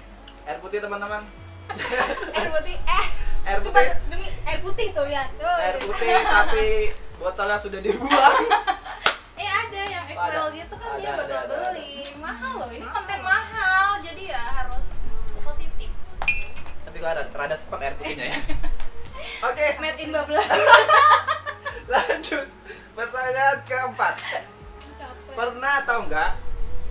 Air 0.43 0.57
putih 0.59 0.79
teman-teman. 0.83 1.23
Air 2.35 2.49
putih. 2.51 2.75
Eh, 2.75 3.05
Air 3.47 3.59
sumpah 3.63 3.81
putih. 3.81 3.95
demi 4.11 4.27
air 4.43 4.59
putih 4.59 4.87
tuh 4.91 5.07
lihat. 5.07 5.31
Tuh. 5.39 5.57
Air 5.63 5.77
putih 5.79 6.11
tapi 6.27 6.67
botolnya 7.15 7.55
sudah 7.55 7.79
dibuang. 7.79 8.43
eh 9.41 9.47
ada 9.47 9.81
yang. 9.87 10.03
XL 10.13 10.47
gitu 10.53 10.73
kan 10.77 10.89
dia 11.01 11.09
bakal 11.17 11.25
ada, 11.25 11.37
ada, 11.49 11.55
beli 11.73 12.05
mahal 12.21 12.53
loh 12.61 12.69
ini 12.69 12.85
konten 12.85 13.19
mahal 13.25 13.97
jadi 14.05 14.23
ya 14.37 14.43
harus 14.61 15.01
positif 15.41 15.89
tapi 16.85 16.95
kok 17.01 17.09
ada 17.17 17.23
rada 17.33 17.55
sepet 17.57 17.79
air 17.81 17.93
putihnya 17.97 18.25
ya. 18.29 18.37
Oke, 19.43 19.67
made 19.77 19.99
in 19.99 20.09
Babla 20.09 20.39
lanjut. 21.91 22.47
Pertanyaan 22.93 23.57
keempat. 23.63 24.15
Capek. 24.95 25.33
Pernah 25.33 25.73
atau 25.83 25.97
enggak 26.01 26.31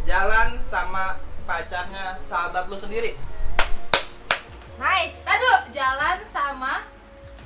jalan 0.02 0.60
sama 0.60 1.16
pacarnya 1.42 2.18
sahabat 2.20 2.68
lu 2.68 2.76
sendiri? 2.76 3.16
Nice. 4.76 5.22
Tadu 5.22 5.72
jalan 5.72 6.20
sama 6.28 6.84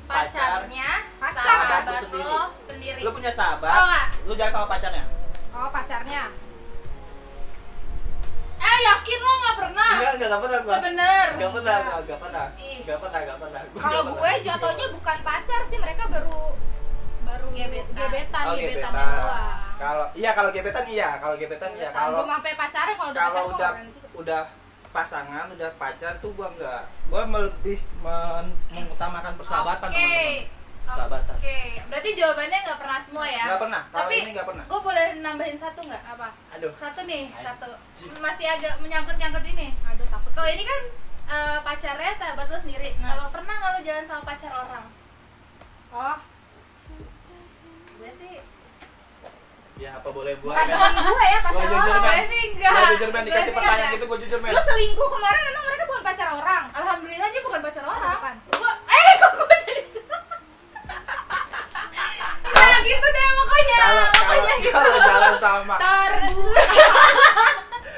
pacarnya 0.06 0.90
Pacar. 1.18 1.42
sahabat 1.44 2.00
Sendiri. 2.00 2.22
lo 2.22 2.42
sendiri 2.62 3.00
Lu 3.02 3.10
punya 3.10 3.30
sahabat, 3.30 3.66
Oh, 3.68 3.82
enggak. 3.84 4.06
lu 4.26 4.32
jalan 4.34 4.52
sama 4.52 4.66
pacarnya? 4.68 5.04
Oh, 5.52 5.68
pacarnya. 5.68 6.22
Yakin 8.86 9.18
lo 9.18 9.32
nggak 9.36 9.56
pernah 9.56 9.90
Enggak, 9.92 10.12
enggak, 10.12 10.26
enggak 10.26 10.42
pernah 10.42 10.58
gua. 10.60 10.72
sebener 10.74 11.26
Enggak 11.28 11.50
pernah, 11.52 11.76
enggak, 11.76 11.98
enggak 11.98 12.18
pernah. 12.20 12.46
Ih. 12.56 12.76
Enggak 12.80 12.98
pernah, 12.98 13.18
enggak 13.18 13.38
pernah. 13.38 13.60
Gua 13.62 13.80
Kalau 13.80 14.00
nggak 14.00 14.12
gue 14.12 14.20
pernah. 14.22 14.46
jatuhnya 14.46 14.86
bukan 14.90 15.18
pacar 15.22 15.60
sih, 15.62 15.78
mereka 15.78 16.02
baru 16.06 16.40
baru 17.22 17.46
Gebetan. 17.50 17.96
gebetan, 17.98 18.44
Oh, 18.44 18.54
gebetan. 18.54 18.92
doang. 18.92 19.58
Kalau 19.76 20.06
iya 20.14 20.30
kalau 20.32 20.50
gebetan 20.50 20.84
iya, 20.86 21.08
kalau 21.18 21.34
gebetan 21.34 21.70
iya. 21.74 21.88
Kalau 21.90 22.10
belum 22.16 22.28
sampai 22.30 22.52
pacaran 22.54 22.94
kalau 22.94 23.10
udah 23.10 23.22
kalau 23.24 23.40
pacaran 23.50 23.84
udah 23.84 24.10
udah 24.16 24.42
pasangan, 24.88 25.46
udah 25.50 25.70
pacar 25.76 26.12
tuh 26.18 26.30
gua 26.32 26.48
enggak. 26.48 26.82
Gua 27.06 27.22
lebih 27.26 27.78
men- 27.98 28.56
mengutamakan 28.70 29.32
persahabatan, 29.34 29.88
Oke. 29.88 29.96
teman-teman. 29.96 30.55
Persahabatan. 30.86 31.34
Oke, 31.36 31.58
berarti 31.84 32.10
jawabannya 32.14 32.58
nggak 32.62 32.78
pernah 32.78 32.98
semua 33.00 33.26
ya? 33.26 33.44
Enggak 33.44 33.60
pernah. 33.60 33.82
Kalau 33.84 33.98
Tapi 34.00 34.14
ini 34.16 34.30
enggak 34.30 34.46
pernah. 34.46 34.64
gue 34.64 34.80
boleh 34.80 35.04
nambahin 35.18 35.58
satu 35.58 35.80
nggak? 35.82 36.02
Apa? 36.06 36.28
Aduh. 36.54 36.72
Satu 36.72 37.00
nih, 37.02 37.22
Anjing. 37.28 37.42
satu. 37.42 37.68
Masih 38.16 38.46
agak 38.48 38.74
menyangkut-nyangkut 38.78 39.44
ini. 39.44 39.74
Aduh 39.84 40.06
takut. 40.06 40.30
Kalau 40.32 40.46
ini 40.48 40.62
kan 40.62 40.80
eh, 41.26 41.58
pacarnya 41.60 42.12
sahabat 42.14 42.46
lo 42.46 42.56
sendiri. 42.56 42.90
Nah. 42.96 43.08
Kalau 43.12 43.26
pernah 43.30 43.52
nggak 43.52 43.70
lo 43.72 43.80
jalan 43.82 44.04
sama 44.06 44.22
pacar 44.22 44.52
orang? 44.54 44.84
Oh, 45.88 46.16
Gue 47.96 48.10
sih. 48.14 48.34
Ya 49.76 49.92
apa 49.92 50.08
boleh 50.08 50.32
buat 50.38 50.52
bukan 50.52 50.66
teman 50.66 50.92
gue 50.96 51.24
ya 51.26 51.38
Gua 51.38 51.48
pacar 51.52 51.66
jujur 51.66 51.76
orang. 51.90 52.00
Gue 52.00 52.14
men. 52.14 52.24
sih 52.30 52.42
enggak. 52.48 52.70
Gua 52.70 52.86
jujur 52.88 53.10
men 53.10 53.16
Gue 53.18 53.28
dikasih 53.28 53.44
sih 53.44 53.54
pertanyaan 53.54 53.92
gitu 53.92 54.04
gua 54.06 54.18
jujur 54.18 54.38
men. 54.38 54.50
Lu 54.52 54.60
selingkuh 54.62 55.08
kemarin 55.10 55.42
emang 55.46 55.64
mereka 55.66 55.84
bukan 55.84 56.02
pacar 56.02 56.28
orang. 56.30 56.64
Alhamdulillah 56.72 57.28
dia 57.28 57.42
bukan 57.42 57.60
pacar 57.60 57.84
orang. 57.84 58.16
bukan. 58.16 58.34
Gua, 58.54 58.72
eh 58.86 59.10
kok 59.16 59.30
gue 59.34 59.46
jadi 59.58 59.82
Nah 62.46 62.75
gitu 62.86 63.06
deh 63.08 63.28
pokoknya 63.34 63.76
Kalau 63.76 64.04
kalau 64.06 64.14
Pokoknya 64.16 64.54
gitu 64.62 64.72
kalau 64.72 64.98
jalan 65.02 65.34
sama 65.36 65.74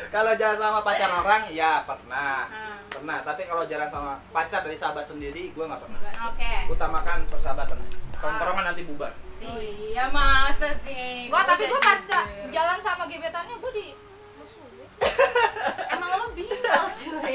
kalau 0.09 0.33
jalan 0.35 0.57
sama 0.57 0.81
pacar 0.81 1.11
orang 1.13 1.43
ya 1.53 1.85
pernah. 1.85 2.49
Hmm. 2.49 2.77
Pernah, 2.89 3.21
tapi 3.21 3.45
kalau 3.45 3.69
jalan 3.69 3.85
sama 3.87 4.13
pacar 4.33 4.65
dari 4.65 4.73
sahabat 4.75 5.05
sendiri 5.05 5.53
gua 5.53 5.69
nggak 5.69 5.83
pernah. 5.85 6.01
Oke 6.33 6.53
Utamakan 6.73 7.29
persahabatan. 7.29 7.77
Tongkrongan 8.17 8.65
nanti 8.67 8.83
bubar. 8.83 9.13
Iya 9.39 10.11
masa 10.11 10.75
sih 10.83 11.31
Gua 11.31 11.47
tapi 11.47 11.69
gua 11.69 11.79
udah 11.79 11.83
pacar 11.85 12.25
jalan 12.49 12.79
sama 12.81 13.05
gebetannya 13.07 13.55
gue 13.55 13.71
di 13.71 13.87
musuhin. 14.35 14.89
Emang 15.95 16.11
lo 16.11 16.27
bingung 16.35 16.91
cuy 16.91 17.35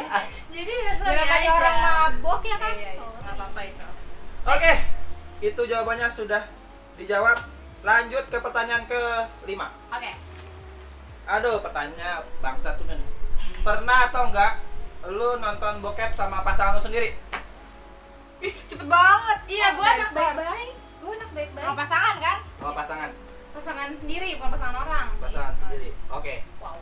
Jadi 0.51 0.73
ya 0.75 0.93
Jangan 0.99 1.25
kayak 1.29 1.39
aja. 1.47 1.51
orang 1.55 1.77
mabok 1.79 2.41
ya 2.43 2.57
kan. 2.59 2.73
Iya, 2.75 2.89
iya, 2.91 3.05
nggak 3.23 3.33
apa-apa 3.37 3.61
itu 3.63 3.85
Oke, 4.43 4.73
itu 5.39 5.61
jawabannya 5.63 6.07
sudah 6.11 6.43
dijawab. 7.03 7.37
Lanjut 7.83 8.23
ke 8.31 8.37
pertanyaan 8.39 8.87
ke 8.87 9.01
lima. 9.43 9.67
Oke 9.91 10.11
Aduh, 11.23 11.59
pertanyaan 11.59 12.23
bangsa 12.39 12.75
tuh 12.79 12.87
nih. 12.87 12.99
Pernah 13.63 14.11
atau 14.11 14.31
enggak 14.31 14.59
lu 15.11 15.39
nonton 15.39 15.83
bokep 15.83 16.15
sama 16.15 16.43
pasangan 16.47 16.79
lu 16.79 16.83
sendiri? 16.83 17.11
Ih, 18.43 18.55
cepet 18.71 18.87
banget. 18.87 19.39
Iya 19.51 19.67
Oh, 19.71 19.79
gue 19.79 19.87
anak 19.87 20.09
baik-baik 20.11 20.71
Gue 20.99 21.11
anak 21.15 21.31
baik-baik 21.31 21.63
Sama 21.63 21.79
pasangan 21.79 22.15
kan? 22.19 22.37
Sama 22.43 22.73
pasangan, 22.75 23.09
Pasangan 23.55 23.89
sendiri 23.95 24.27
bukan 24.39 24.51
pasangan 24.55 24.77
orang 24.83 25.07
pasangan 25.19 25.53
sendiri. 25.59 25.89
Oke. 26.11 26.35
Wow 26.59 26.79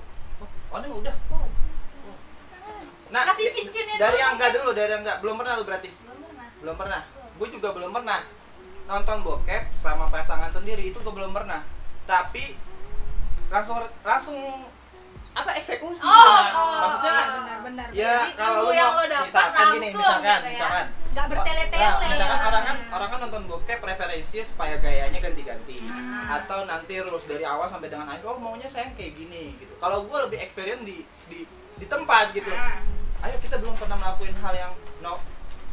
Oh, 0.72 0.80
ini 0.82 0.88
udah. 0.90 1.16
Pasangan 1.30 2.84
Nah, 3.12 3.24
Kasih 3.30 3.50
cincinnya 3.54 3.96
dari 4.00 4.18
dulu, 4.18 4.24
yang 4.24 4.32
enggak 4.38 4.52
dulu, 4.56 4.70
dari 4.72 4.90
yang 4.90 5.02
enggak. 5.06 5.18
Belum 5.22 5.36
pernah 5.38 5.54
lu 5.58 5.64
berarti? 5.66 5.90
Belum 5.90 6.18
pernah 6.26 6.48
Belum 6.62 6.76
pernah. 6.78 7.02
Gue 7.38 7.48
juga 7.50 7.70
belum 7.74 7.92
pernah 7.94 8.20
nonton 8.92 9.18
bokep 9.24 9.64
sama 9.80 10.06
pasangan 10.06 10.52
sendiri 10.52 10.92
itu 10.92 11.00
gue 11.00 11.14
belum 11.16 11.32
pernah. 11.32 11.64
Tapi 12.04 12.60
langsung 13.48 13.80
langsung 14.04 14.68
apa 15.32 15.56
eksekusi? 15.56 16.04
Oh, 16.04 16.12
Nah, 16.12 16.52
oh, 16.52 16.76
maksudnya 16.84 17.12
oh. 17.16 17.24
Benar-benar. 17.40 17.88
ya 17.96 18.20
Jadi 18.20 18.32
kalau 18.36 18.68
lu 18.68 18.72
yang 18.76 18.92
lo 18.92 19.04
dapat 19.08 19.28
misalkan 19.32 19.64
gini, 19.64 19.88
langsung 19.88 19.96
misalkan, 20.04 20.20
gitu 20.20 20.28
ya. 20.28 20.52
misalkan 20.52 20.86
Nggak 21.12 21.26
bertele-tele. 21.32 21.84
Nah, 21.88 22.00
misalkan 22.04 22.40
orang 22.44 22.64
kan 22.68 22.78
orang 22.92 23.10
kan 23.16 23.20
nonton 23.24 23.44
bokep 23.48 23.80
preferensi 23.80 24.38
supaya 24.44 24.76
gayanya 24.80 25.20
ganti-ganti 25.20 25.76
Hmm. 25.80 26.28
atau 26.28 26.60
nanti 26.68 26.94
rules 27.00 27.24
dari 27.28 27.44
awal 27.48 27.68
sampai 27.68 27.88
dengan 27.88 28.12
akhir 28.12 28.28
oh 28.28 28.40
maunya 28.40 28.68
saya 28.68 28.92
yang 28.92 28.96
kayak 29.00 29.14
gini 29.16 29.56
gitu. 29.56 29.72
Kalau 29.80 30.04
gue 30.04 30.18
lebih 30.28 30.40
experience 30.44 30.84
di 30.84 30.98
di 31.32 31.40
di 31.80 31.86
tempat 31.88 32.36
gitu. 32.36 32.52
Ah. 32.52 32.84
Ayo 33.24 33.40
kita 33.40 33.56
belum 33.56 33.76
pernah 33.80 33.96
melakuin 33.96 34.36
hal 34.36 34.52
yang 34.52 34.72
no 35.00 35.16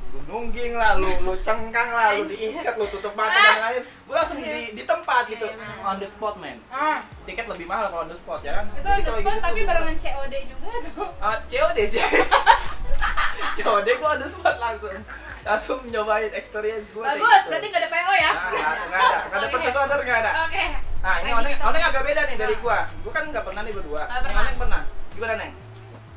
lu 0.09 0.21
nungging 0.25 0.73
lah, 0.73 0.97
lu 0.97 1.11
lu 1.21 1.37
cengkang 1.39 1.91
lah, 1.91 2.17
lu 2.17 2.25
diikat, 2.25 2.75
lu 2.75 2.89
tutup 2.89 3.13
mata 3.13 3.37
dan 3.37 3.61
lain. 3.61 3.83
Gue 3.85 4.15
langsung 4.15 4.39
di 4.39 4.73
di 4.73 4.83
tempat 4.83 5.29
gitu. 5.29 5.45
Iya. 5.45 5.85
On 5.85 5.97
the 5.97 6.09
spot 6.09 6.37
man. 6.37 6.57
Ah, 6.69 7.05
Tiket 7.29 7.45
lebih 7.45 7.69
mahal 7.69 7.93
kalau 7.93 8.03
on 8.03 8.11
the 8.11 8.17
spot 8.17 8.41
ya 8.41 8.57
kan. 8.57 8.65
itu 8.71 8.81
Jadi 8.81 8.89
on 8.89 9.05
the 9.05 9.13
spot 9.13 9.33
gitu 9.35 9.45
tapi 9.45 9.61
barengan 9.63 9.97
COD 10.01 10.35
juga 10.49 10.69
tuh 10.89 11.09
Ah, 11.21 11.37
COD 11.45 11.79
sih. 11.85 12.01
COD 13.59 13.89
gue 13.91 14.09
on 14.09 14.21
the 14.21 14.29
spot 14.29 14.57
langsung. 14.57 14.97
Langsung 15.45 15.79
nyobain 15.89 16.33
experience 16.33 16.89
gue. 16.91 17.05
Bagus, 17.05 17.43
berarti 17.47 17.67
gak 17.69 17.81
ada 17.81 17.89
PO 17.89 18.13
ya? 18.15 18.33
Nah, 18.33 18.51
nggak 18.51 19.01
ada, 19.01 19.19
nggak 19.25 19.39
ada 19.39 19.47
purchase 19.53 19.77
order 19.77 19.99
nggak 20.03 20.19
ada. 20.25 20.33
Oke 20.45 20.65
Nah, 20.99 21.15
ini 21.23 21.31
Register. 21.31 21.63
Oneng, 21.63 21.69
Oneng 21.71 21.83
agak 21.85 22.03
beda 22.03 22.21
nih 22.27 22.37
dari 22.37 22.55
gua. 22.59 22.91
Gua 23.07 23.13
kan 23.15 23.25
nggak 23.31 23.45
pernah 23.47 23.63
nih 23.63 23.71
berdua. 23.71 24.03
Nggak 24.03 24.09
Yang 24.11 24.25
pernah. 24.25 24.43
Oneng 24.43 24.57
pernah. 24.59 24.81
Gimana, 25.15 25.35
Neng? 25.39 25.53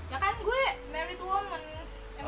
Ya 0.09 0.17
kan 0.17 0.33
gue 0.35 0.61
married 0.91 1.21
woman. 1.21 1.50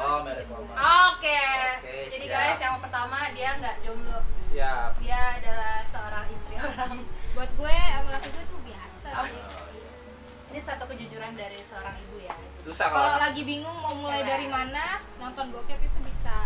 Oh, 0.03 0.19
married 0.21 0.47
woman. 0.47 0.75
Oke 0.75 1.39
Oke, 1.79 1.97
Jadi 2.09 2.25
siap. 2.25 2.35
guys, 2.35 2.59
yang 2.59 2.77
pertama 2.77 3.17
dia 3.31 3.49
nggak 3.55 3.75
jomblo 3.81 4.19
Siap. 4.45 4.91
Dia 4.99 5.19
adalah 5.33 5.75
seorang 5.87 6.25
istri 6.27 6.55
orang 6.57 6.95
Buat 7.31 7.49
gue 7.53 7.71
sama 7.73 8.09
laki 8.11 8.29
gue 8.29 8.45
tuh 8.45 8.59
biasa 8.61 9.07
Oh. 9.13 9.25
sih. 9.25 9.43
Ini 10.49 10.59
satu 10.59 10.83
kejujuran 10.85 11.33
dari 11.33 11.59
seorang 11.61 11.95
ibu 11.99 12.19
ya 12.19 12.35
Susah 12.61 12.85
Kalau 12.87 12.99
kalau 13.07 13.19
lagi 13.21 13.41
bingung 13.43 13.73
mau 13.75 13.95
mulai 13.95 14.21
dari 14.21 14.45
mana, 14.45 14.99
nonton 15.17 15.49
bokep 15.49 15.79
itu 15.79 15.99
bisa 16.03 16.45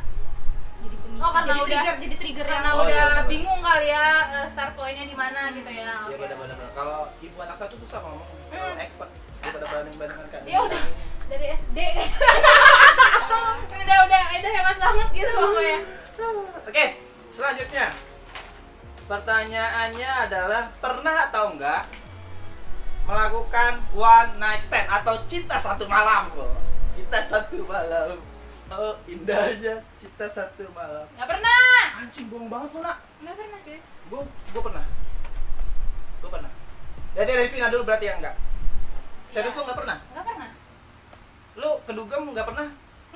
jadi 0.77 0.93
pemicu. 0.95 1.19
Oh, 1.19 1.31
karena 1.31 1.49
jadi 1.49 1.57
udah- 1.57 1.67
trigger, 1.67 1.95
jadi 1.99 2.15
trigger 2.15 2.45
Karena 2.45 2.61
yang 2.63 2.71
Oh, 2.71 2.85
udah 2.85 2.93
iya, 3.09 3.25
bingung 3.25 3.59
kali 3.59 3.87
ya 3.89 4.07
eh, 4.31 4.47
start 4.47 4.73
pointnya 4.73 5.05
di 5.05 5.15
mana 5.15 5.41
gitu 5.51 5.71
ya 5.71 5.89
Iya 5.99 6.05
Oke. 6.05 6.21
benar-benar. 6.21 6.57
Kalau 6.71 6.97
ibu 7.17 7.37
anak 7.37 7.57
satu 7.57 7.75
susah 7.77 7.99
ngomong. 7.99 8.29
Kalau 8.47 8.69
Hmm. 8.69 8.77
expert 8.79 9.09
daripada 9.37 9.65
banding-bandingkan 9.67 10.27
kan. 10.29 10.41
Dia 10.43 10.59
udah 10.61 10.83
dari 11.27 11.45
SD 11.51 11.77
udah 12.97 13.97
udah 14.03 14.21
udah 14.33 14.51
hebat 14.51 14.77
banget 14.77 15.07
gitu 15.13 15.33
pokoknya 15.33 15.79
Oke, 16.67 16.85
selanjutnya. 17.29 17.87
Pertanyaannya 19.07 20.09
adalah 20.27 20.67
pernah 20.77 21.31
atau 21.31 21.55
enggak 21.55 21.87
melakukan 23.07 23.79
one 23.95 24.31
night 24.35 24.59
stand 24.59 24.83
atau 24.83 25.15
cinta 25.23 25.55
satu 25.55 25.87
malam 25.87 26.27
kok? 26.27 26.51
Cinta 26.91 27.23
satu 27.23 27.63
malam. 27.63 28.19
Oh, 28.67 28.99
indahnya 29.07 29.79
cinta 29.95 30.27
satu 30.27 30.67
malam. 30.75 31.07
nggak 31.15 31.23
pernah 31.23 31.63
Anjing 32.03 32.27
bohong 32.27 32.51
banget 32.51 32.69
lu, 32.69 32.79
Nak. 32.83 32.97
nggak 33.23 33.35
pernah 33.37 33.59
cuy 33.63 33.79
gue 33.79 34.21
gue 34.27 34.61
pernah 34.61 34.85
gue 36.19 36.29
pernah 36.29 36.51
jadi 37.15 37.31
dari 37.31 37.47
Vina 37.47 37.67
dulu 37.71 37.83
berarti 37.87 38.05
yang 38.05 38.19
enggak 38.19 38.35
Serius 39.31 39.55
Iya. 39.55 39.57
lu 39.57 39.63
nggak 39.63 39.79
pernah? 39.79 39.97
Nggak 40.11 40.25
pernah. 40.25 40.49
Lu 41.55 41.69
ke 41.79 41.91
dugem 41.91 42.21
nggak 42.35 42.47
pernah? 42.47 42.67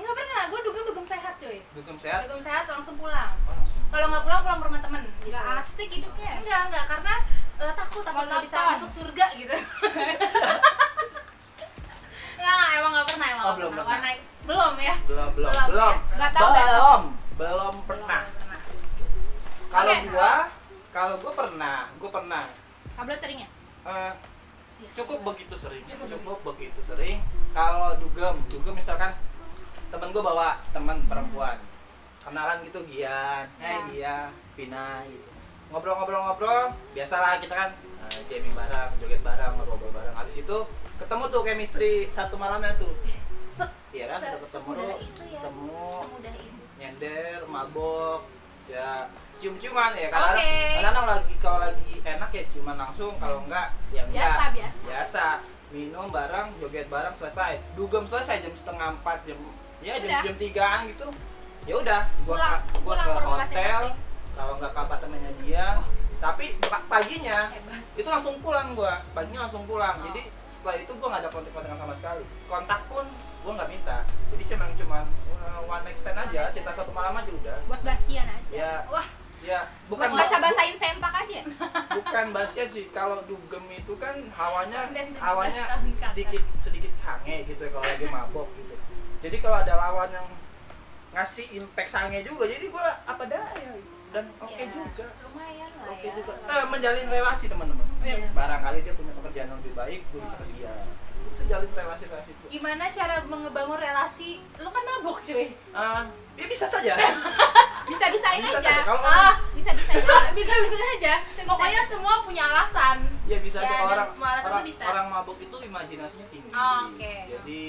Nggak 0.01 0.15
pernah. 0.15 0.41
Gue 0.47 0.59
dugem-dugem 0.61 1.05
sehat 1.05 1.33
cuy. 1.37 1.57
Dugem 1.71 1.97
sehat? 1.97 2.19
Dugem 2.25 2.41
sehat 2.41 2.65
langsung 2.65 2.95
pulang. 2.95 3.31
Oh, 3.43 3.53
langsung. 3.53 3.81
Kalau 3.87 4.05
nggak 4.07 4.23
pulang 4.23 4.41
pulang 4.41 4.57
ke 4.57 4.65
rumah 4.65 4.81
temen. 4.81 5.03
Gitu. 5.19 5.29
Nggak 5.29 5.45
asik 5.59 5.89
hidupnya. 5.91 6.31
Enggak, 6.37 6.59
enggak, 6.67 6.85
karena 6.87 7.13
eh, 7.57 7.73
takut 7.73 8.01
takut 8.01 8.25
nggak 8.25 8.41
bisa 8.41 8.57
masuk 8.71 8.89
surga 8.91 9.25
gitu. 9.35 9.55
ya, 12.37 12.51
emang 12.75 12.91
nggak 12.91 13.07
pernah, 13.07 13.27
emang 13.29 13.41
Oh, 13.41 13.47
nggak 13.47 13.57
belum 13.57 13.71
pernah. 13.71 13.85
pernah. 13.85 13.93
Wah, 13.93 14.03
naik 14.03 14.19
belum 14.41 14.73
ya? 14.75 14.95
Belum, 15.05 15.29
belum, 15.31 15.51
Belum, 15.51 15.67
belum. 15.69 15.93
ya? 15.93 16.15
Nggak 16.17 16.31
tahu 16.33 16.47
besok. 16.49 16.71
Belum, 16.71 17.01
belum 17.37 17.75
pernah. 17.85 18.21
Belum 18.21 18.33
pernah. 18.33 18.59
Kalau 19.71 19.87
Oke, 19.87 20.09
gua, 20.09 20.33
kalau 20.91 21.15
gua 21.17 21.31
pernah, 21.31 21.75
gua 21.95 22.09
pernah. 22.11 22.43
Kabel 22.91 23.17
sering 23.17 23.39
ya? 23.39 23.49
Eh, 23.83 24.13
Iya, 24.81 24.89
cukup 24.97 25.21
begitu 25.23 25.53
sering, 25.53 25.85
Cukup 25.85 26.09
cukup, 26.09 26.37
begitu 26.51 26.81
sering. 26.81 27.21
Kalau 27.53 27.93
dugem, 28.01 28.33
dugem 28.49 28.73
misalkan 28.73 29.13
temen 29.91 30.07
gua 30.11 30.23
bawa 30.23 30.49
teman 30.71 30.97
perempuan, 31.05 31.57
kenalan 32.19 32.63
gitu 32.63 32.79
Gian, 32.87 33.45
eh. 33.59 33.79
Gia, 33.91 34.31
Vina 34.55 35.03
gitu. 35.05 35.29
Ngobrol-ngobrol-ngobrol, 35.71 36.75
biasalah 36.91 37.39
kita 37.39 37.51
kan 37.51 37.69
eh, 37.79 38.19
jamming 38.27 38.51
bareng, 38.51 38.91
joget 38.99 39.21
bareng, 39.23 39.55
ngobrol 39.55 39.91
bareng. 39.91 40.15
Habis 40.15 40.43
itu 40.43 40.57
ketemu 40.99 41.23
tuh 41.31 41.41
chemistry 41.43 41.93
satu 42.11 42.35
malamnya 42.35 42.75
tuh. 42.75 42.91
Set, 43.31 43.71
ya 43.91 44.07
kan, 44.11 44.19
Se- 44.19 44.27
udah 44.31 44.39
ketemu, 44.47 44.71
itu 44.99 45.23
ya. 45.27 45.39
ketemu, 45.39 45.83
nyender, 46.79 47.39
mabok, 47.47 48.21
ya 48.69 49.07
cium-ciuman 49.41 49.91
ya 49.97 50.07
kadang 50.13 50.37
Oke. 50.37 50.53
kadang 50.79 51.05
lagi 51.09 51.33
kalau 51.41 51.59
lagi 51.59 51.91
enak 52.05 52.29
ya 52.29 52.43
ciuman 52.47 52.77
langsung 52.77 53.17
kalau 53.17 53.41
enggak 53.43 53.73
ya 53.89 54.05
enggak 54.05 54.21
Biasa, 54.31 54.43
biasa. 54.53 54.81
biasa 54.85 55.25
minum 55.73 56.07
bareng 56.13 56.47
joget 56.61 56.87
bareng 56.87 57.11
selesai 57.17 57.57
dugem 57.73 58.05
selesai 58.05 58.45
jam 58.45 58.53
setengah 58.53 58.95
empat 59.01 59.25
jam 59.25 59.35
ya 59.81 59.93
jam 59.97 60.11
jam 60.23 60.35
tigaan 60.37 60.79
gitu. 60.87 61.07
Ya 61.61 61.75
udah 61.75 62.01
gua 62.23 62.35
Pulang- 62.35 62.53
ka- 62.63 62.79
gua 62.79 62.95
pulang 62.95 63.07
ke 63.11 63.29
hotel. 63.49 63.83
kalau 64.31 64.53
nggak 64.57 64.71
ke 64.71 64.79
apartemennya 64.79 65.31
dia. 65.37 65.65
Tapi 66.17 66.45
pa- 66.61 66.85
paginya 66.87 67.49
Hebat. 67.49 67.81
itu 67.93 68.05
langsung 68.05 68.37
pulang 68.39 68.73
gua. 68.73 69.01
Paginya 69.11 69.45
langsung 69.45 69.65
pulang. 69.65 69.97
Oh. 69.97 70.05
jadi 70.05 70.21
setelah 70.49 70.75
itu 70.77 70.91
gua 70.95 71.07
nggak 71.09 71.21
ada 71.21 71.29
kontak-kontakan 71.29 71.77
sama 71.77 71.93
sekali. 71.93 72.23
Kontak 72.45 72.81
pun 72.85 73.05
gua 73.41 73.51
nggak 73.57 73.69
minta. 73.69 73.97
Jadi 74.29 74.43
cuma 74.47 74.65
cuman 74.75 75.03
uh, 75.35 75.61
one 75.65 75.83
night 75.83 75.97
stand 75.97 76.17
aja. 76.19 76.49
Cerita 76.49 76.71
satu 76.71 76.91
malam 76.91 77.13
aja 77.15 77.31
udah. 77.31 77.57
Buat 77.65 77.81
basian 77.81 78.25
aja. 78.25 78.53
ya. 78.53 78.73
Wah, 78.85 79.05
ya 79.41 79.65
bukan 79.85 80.13
basa-basain 80.13 80.77
sempak 80.77 81.13
aja. 81.25 81.41
bukan 81.97 82.25
basian 82.31 82.67
sih. 82.67 82.85
Kalau 82.89 83.25
dugem 83.25 83.65
itu 83.67 83.93
kan 83.97 84.13
hawanya 84.31 84.85
Konten 84.87 85.07
17 85.13 85.21
hawanya 85.21 85.63
sedikit 85.97 86.43
sedikit 86.57 86.93
sange 86.95 87.45
gitu 87.45 87.57
ya 87.59 87.69
kalau 87.71 87.85
lagi 87.85 88.05
mabok 88.07 88.49
gitu 88.53 88.70
jadi 89.21 89.37
kalau 89.37 89.57
ada 89.57 89.73
lawan 89.75 90.09
yang 90.09 90.27
ngasih 91.11 91.45
impact 91.53 91.89
sange 91.89 92.19
juga 92.21 92.43
jadi 92.45 92.65
gua 92.67 92.99
apa 93.03 93.23
daya 93.25 93.71
dan 94.11 94.25
oke 94.37 94.51
ya, 94.51 94.67
juga 94.67 95.05
Lumayan 95.21 95.69
lah 95.77 95.87
oke 95.89 96.03
ya. 96.03 96.11
juga 96.13 96.31
eh, 96.41 96.65
menjalin 96.67 97.07
relasi 97.07 97.45
teman-teman 97.47 97.85
Iya. 98.01 98.27
barangkali 98.29 98.81
dia 98.81 98.93
punya 98.93 99.13
pekerjaan 99.13 99.47
yang 99.47 99.59
lebih 99.61 99.73
baik 99.73 100.01
gue 100.05 100.19
bisa 100.19 100.35
ke 100.35 100.45
dia 100.51 100.73
Gua 101.13 101.29
bisa 101.31 101.43
jalin 101.47 101.69
relasi 101.71 102.03
relasi 102.07 102.29
itu 102.31 102.45
Gimana 102.51 102.83
cara 102.89 103.15
mengebangun 103.23 103.77
relasi? 103.77 104.29
Lu 104.57 104.67
kan 104.67 104.81
mabok 104.81 105.21
cuy. 105.21 105.53
Ah, 105.69 106.03
ya 106.33 106.45
bisa 106.45 106.65
saja 106.65 106.97
Bisa-bisain 107.85 108.41
Bisa 108.41 108.57
aja. 108.57 108.73
saja. 108.73 108.83
Kalau 108.83 109.01
Ah, 109.01 109.35
Bisa-bisain 109.53 110.01
Ah, 110.01 110.09
aja. 110.19 110.33
bisa-bisa 110.33 110.75
aja. 110.75 111.13
Bisa-bisa 111.21 111.45
Pokoknya 111.45 111.81
semua 111.85 112.13
punya 112.21 112.43
alasan. 112.43 112.97
ya 113.23 113.37
bisa 113.37 113.57
Ya, 113.57 113.69
dan 113.69 113.81
orang 113.85 114.09
semua 114.09 114.27
alasan 114.27 114.41
tuh 114.41 114.51
orang, 114.51 114.65
bisa. 114.65 114.83
orang 114.87 115.07
mabuk 115.07 115.37
itu 115.39 115.55
imajinasinya 115.61 116.27
tinggi 116.27 116.49
Oke. 116.51 117.13
jadi 117.29 117.61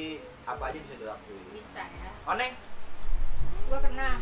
apa 0.42 0.62
aja 0.66 0.78
bisa 0.78 0.94
dilakuin 0.98 1.44
Bisa 1.54 1.82
ya. 1.86 2.10
oneng 2.26 2.52
Gua 3.68 3.78
pernah. 3.80 4.20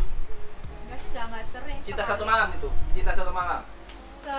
Enggak 0.87 0.99
sih, 1.01 1.09
enggak 1.11 1.27
enggak 1.27 1.45
sering. 1.51 1.79
Cita 1.83 2.03
satu 2.07 2.23
malam 2.23 2.49
itu, 2.55 2.71
cita 2.95 3.11
satu 3.15 3.33
malam. 3.35 3.67
Se 3.91 4.39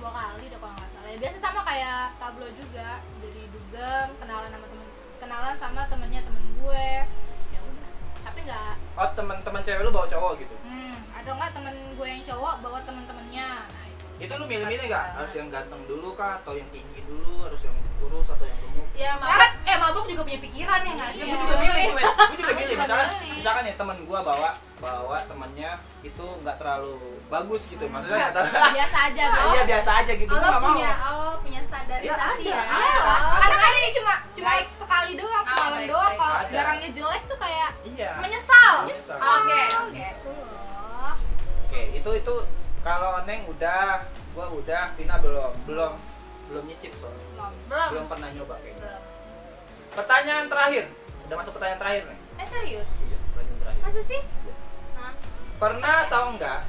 dua 0.00 0.10
kali 0.12 0.48
udah 0.48 0.60
kalau 0.60 0.74
nggak 0.76 0.90
salah. 0.96 1.08
Ya, 1.12 1.18
biasa 1.20 1.38
sama 1.40 1.60
kayak 1.60 2.16
tablo 2.16 2.46
juga. 2.56 3.04
Jadi 3.20 3.42
dugem, 3.52 4.08
kenalan 4.16 4.48
sama 4.48 4.66
temen 4.68 4.88
kenalan 5.20 5.56
sama 5.60 5.80
temennya 5.88 6.20
temen 6.24 6.44
gue. 6.56 6.88
Ya 7.52 7.60
udah. 7.60 7.90
Tapi 8.24 8.38
nggak 8.48 8.72
Oh 8.96 9.08
teman-teman 9.12 9.60
cewek 9.60 9.82
lu 9.84 9.92
bawa 9.92 10.06
cowok 10.08 10.32
gitu. 10.40 10.56
hmm, 10.64 10.96
atau 11.12 11.32
enggak 11.36 11.52
temen 11.52 11.76
gue 11.96 12.08
yang 12.08 12.22
cowok 12.24 12.54
bawa 12.64 12.78
temen-temennya. 12.88 13.48
Itu. 14.16 14.32
Lu 14.32 14.44
milih-milih 14.44 14.86
nggak? 14.86 15.06
Harus 15.14 15.32
yang 15.32 15.48
ganteng 15.48 15.82
dulu 15.84 16.12
kah? 16.12 16.40
Atau 16.40 16.54
yang 16.54 16.68
tinggi 16.68 17.00
dulu? 17.02 17.44
Harus 17.44 17.60
yang 17.62 17.76
kurus 17.96 18.26
atau 18.26 18.42
yang 18.42 18.58
gemuk? 18.58 18.86
Ya, 18.92 19.12
mabok, 19.14 19.50
eh 19.62 19.76
mabok 19.76 20.04
juga 20.06 20.22
punya 20.22 20.36
pikiran 20.38 20.80
ya 20.80 20.92
nggak 20.94 21.10
Iya, 21.10 21.16
sih? 21.18 21.26
gue 21.26 21.38
juga 21.38 21.56
milih, 21.58 21.84
gue 21.86 22.00
gue 22.00 22.38
juga 22.38 22.52
milih. 22.54 22.74
Misalkan, 22.76 23.08
misalkan 23.30 23.62
ya 23.62 23.74
teman 23.76 23.96
gue 24.00 24.18
bawa 24.22 24.50
bawa 24.76 25.18
temennya 25.22 25.70
itu 26.02 26.26
nggak 26.40 26.56
terlalu 26.56 26.96
bagus 27.26 27.62
gitu, 27.66 27.84
maksudnya 27.86 28.32
terlalu. 28.32 28.52
biasa 28.80 28.96
aja, 29.06 29.22
Ah, 29.22 29.32
Bro. 29.34 29.44
Iya 29.50 29.62
biasa 29.66 29.90
aja 30.00 30.12
gitu, 30.14 30.28
Oh, 30.30 30.38
nggak 30.38 30.60
mau. 30.60 30.68
punya, 30.70 30.92
oh 31.02 31.32
punya 31.40 31.60
standarisasi 31.62 32.42
Ya, 32.42 32.52
ya? 32.52 32.62
ada, 32.62 32.76
Iya, 32.78 33.00
Oh, 33.04 33.36
karena 33.38 33.56
kan 33.58 33.72
ini 33.74 33.90
cuma 33.92 34.14
cuma 34.32 34.50
Baik. 34.50 34.64
sekali 34.66 35.12
doang, 35.14 35.32
Oh, 35.38 35.50
semalam 35.50 35.72
baik, 35.74 35.88
doang. 35.88 36.12
Kalau 36.16 36.36
Ada. 36.38 36.52
darahnya 36.52 36.88
jelek 36.90 37.22
tuh 37.24 37.38
kayak 37.38 37.70
Iya. 37.86 38.10
menyesal. 38.18 38.72
Menyesal. 38.82 39.18
Oke, 39.18 39.60
oh, 39.66 39.82
oke. 39.82 39.92
gitu 39.94 40.30
loh. 40.32 41.12
Oke, 41.66 41.80
itu 41.92 42.10
itu 42.14 42.34
kalau 42.86 43.26
Neng 43.26 43.42
udah, 43.50 44.06
gua 44.30 44.46
udah, 44.54 44.94
Vina 44.94 45.18
belum, 45.18 45.52
belum, 45.66 45.98
belum 46.46 46.62
nyicip 46.70 46.94
soalnya. 47.02 47.26
Belum. 47.34 47.52
Belum. 47.66 47.88
Belum 47.90 48.06
pernah 48.06 48.28
nyoba 48.30 48.54
kayaknya. 48.62 48.78
Belum. 48.86 49.02
Pertanyaan 49.98 50.46
terakhir, 50.46 50.84
udah 51.26 51.36
masuk 51.42 51.52
pertanyaan 51.58 51.80
terakhir 51.82 52.02
nih. 52.06 52.18
Eh 52.38 52.46
serius? 52.46 52.90
Iya, 53.02 53.18
pertanyaan 53.34 53.58
terakhir. 53.58 53.82
Masa 53.82 54.00
sih? 54.06 54.20
Hah? 54.94 55.12
Pernah 55.58 55.94
atau 56.06 56.22
enggak 56.36 56.60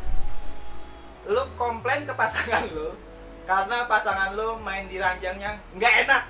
lu 1.28 1.44
komplain 1.60 2.08
ke 2.08 2.14
pasangan 2.16 2.64
lu 2.72 2.96
karena 3.44 3.84
pasangan 3.84 4.32
lu 4.32 4.56
main 4.64 4.88
di 4.88 4.96
ranjangnya 4.96 5.60
nggak 5.76 5.94
enak 6.08 6.24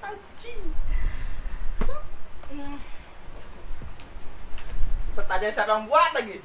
anjing 0.00 0.62
Hmm, 2.48 2.80
pertanyaan 5.12 5.52
siapa 5.52 5.76
yang 5.76 5.84
buat 5.84 6.16
lagi 6.16 6.40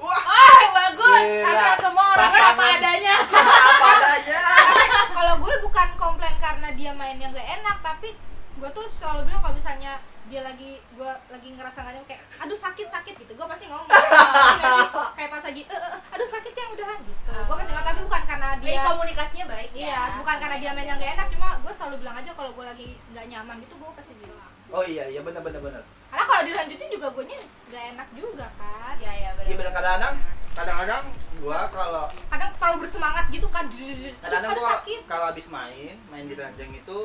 wah 0.00 0.08
Oh, 0.24 0.37
bagus. 0.68 1.24
Gila. 1.24 1.44
Karena 1.44 1.72
semua 1.76 2.04
orang 2.08 2.22
apa 2.24 2.34
Pasangan. 2.34 2.76
adanya. 2.76 3.14
apa 3.70 3.88
adanya 3.96 4.40
kalau 5.16 5.34
gue 5.38 5.54
bukan 5.60 5.88
komplain 5.94 6.36
karena 6.38 6.68
dia 6.72 6.90
mainnya 6.92 7.28
nggak 7.28 7.48
enak 7.56 7.76
tapi 7.80 8.08
gue 8.54 8.70
tuh 8.70 8.86
selalu 8.86 9.20
bilang 9.24 9.40
kalau 9.40 9.54
misalnya 9.54 9.92
dia 10.26 10.42
lagi 10.42 10.76
gue 10.76 11.12
lagi 11.26 11.48
ngerasa 11.50 11.78
nggak 11.80 11.94
nyaman 11.94 12.06
kayak 12.06 12.20
aduh 12.36 12.54
sakit 12.54 12.84
sakit 12.86 13.14
gitu 13.16 13.32
gue 13.32 13.46
pasti 13.46 13.64
ngomong 13.66 13.88
Iya 13.88 14.84
kayak 15.16 15.30
pas 15.30 15.40
lagi 15.42 15.62
"Eh, 15.62 15.72
eh, 15.72 15.92
aduh 16.10 16.28
sakit 16.28 16.52
ya 16.52 16.64
udahan 16.68 16.98
gitu 17.00 17.30
gue 17.32 17.56
pasti 17.56 17.70
ngomong 17.70 17.86
tapi 17.86 18.00
bukan 18.02 18.22
karena 18.26 18.48
Jadi 18.54 18.66
dia 18.66 18.80
komunikasinya 18.84 19.46
baik 19.48 19.70
ya. 19.72 19.80
iya 19.86 20.00
bukan 20.18 20.36
karena 20.36 20.56
dia 20.58 20.70
mainnya 20.70 20.94
nggak 20.96 21.12
enak 21.14 21.26
cuma 21.32 21.48
gue 21.58 21.72
selalu 21.72 21.94
bilang 21.98 22.16
aja 22.16 22.30
kalau 22.34 22.50
gue 22.52 22.64
lagi 22.66 22.88
nggak 23.08 23.24
nyaman 23.26 23.56
gitu 23.58 23.74
gue 23.74 23.90
pasti 23.94 24.12
bilang 24.16 24.50
oh 24.68 24.84
iya 24.84 25.04
iya 25.06 25.20
benar 25.22 25.40
benar 25.40 25.60
benar 25.60 25.82
karena 26.08 26.24
kalau 26.26 26.42
dilanjutin 26.42 26.88
juga 26.90 27.06
gue 27.08 27.24
nggak 27.66 27.84
enak 27.90 28.08
juga 28.12 28.46
kan 28.54 28.94
Iya, 28.98 29.12
iya, 29.14 29.30
benar. 29.32 29.46
iya 29.46 29.56
benar 29.56 29.72
kadang-kadang 29.72 30.14
kadang-kadang 30.54 31.04
gua 31.38 31.58
kalau 31.70 32.04
kadang 32.28 32.50
terlalu 32.56 32.76
bersemangat 32.86 33.24
gitu 33.30 33.48
kan 33.48 33.64
kadang-kadang 33.68 34.58
gua 34.58 34.70
sakit. 34.80 35.00
kalau 35.06 35.24
habis 35.30 35.46
main 35.48 35.94
main 36.10 36.24
di 36.26 36.34
ranjang 36.34 36.70
itu 36.74 36.98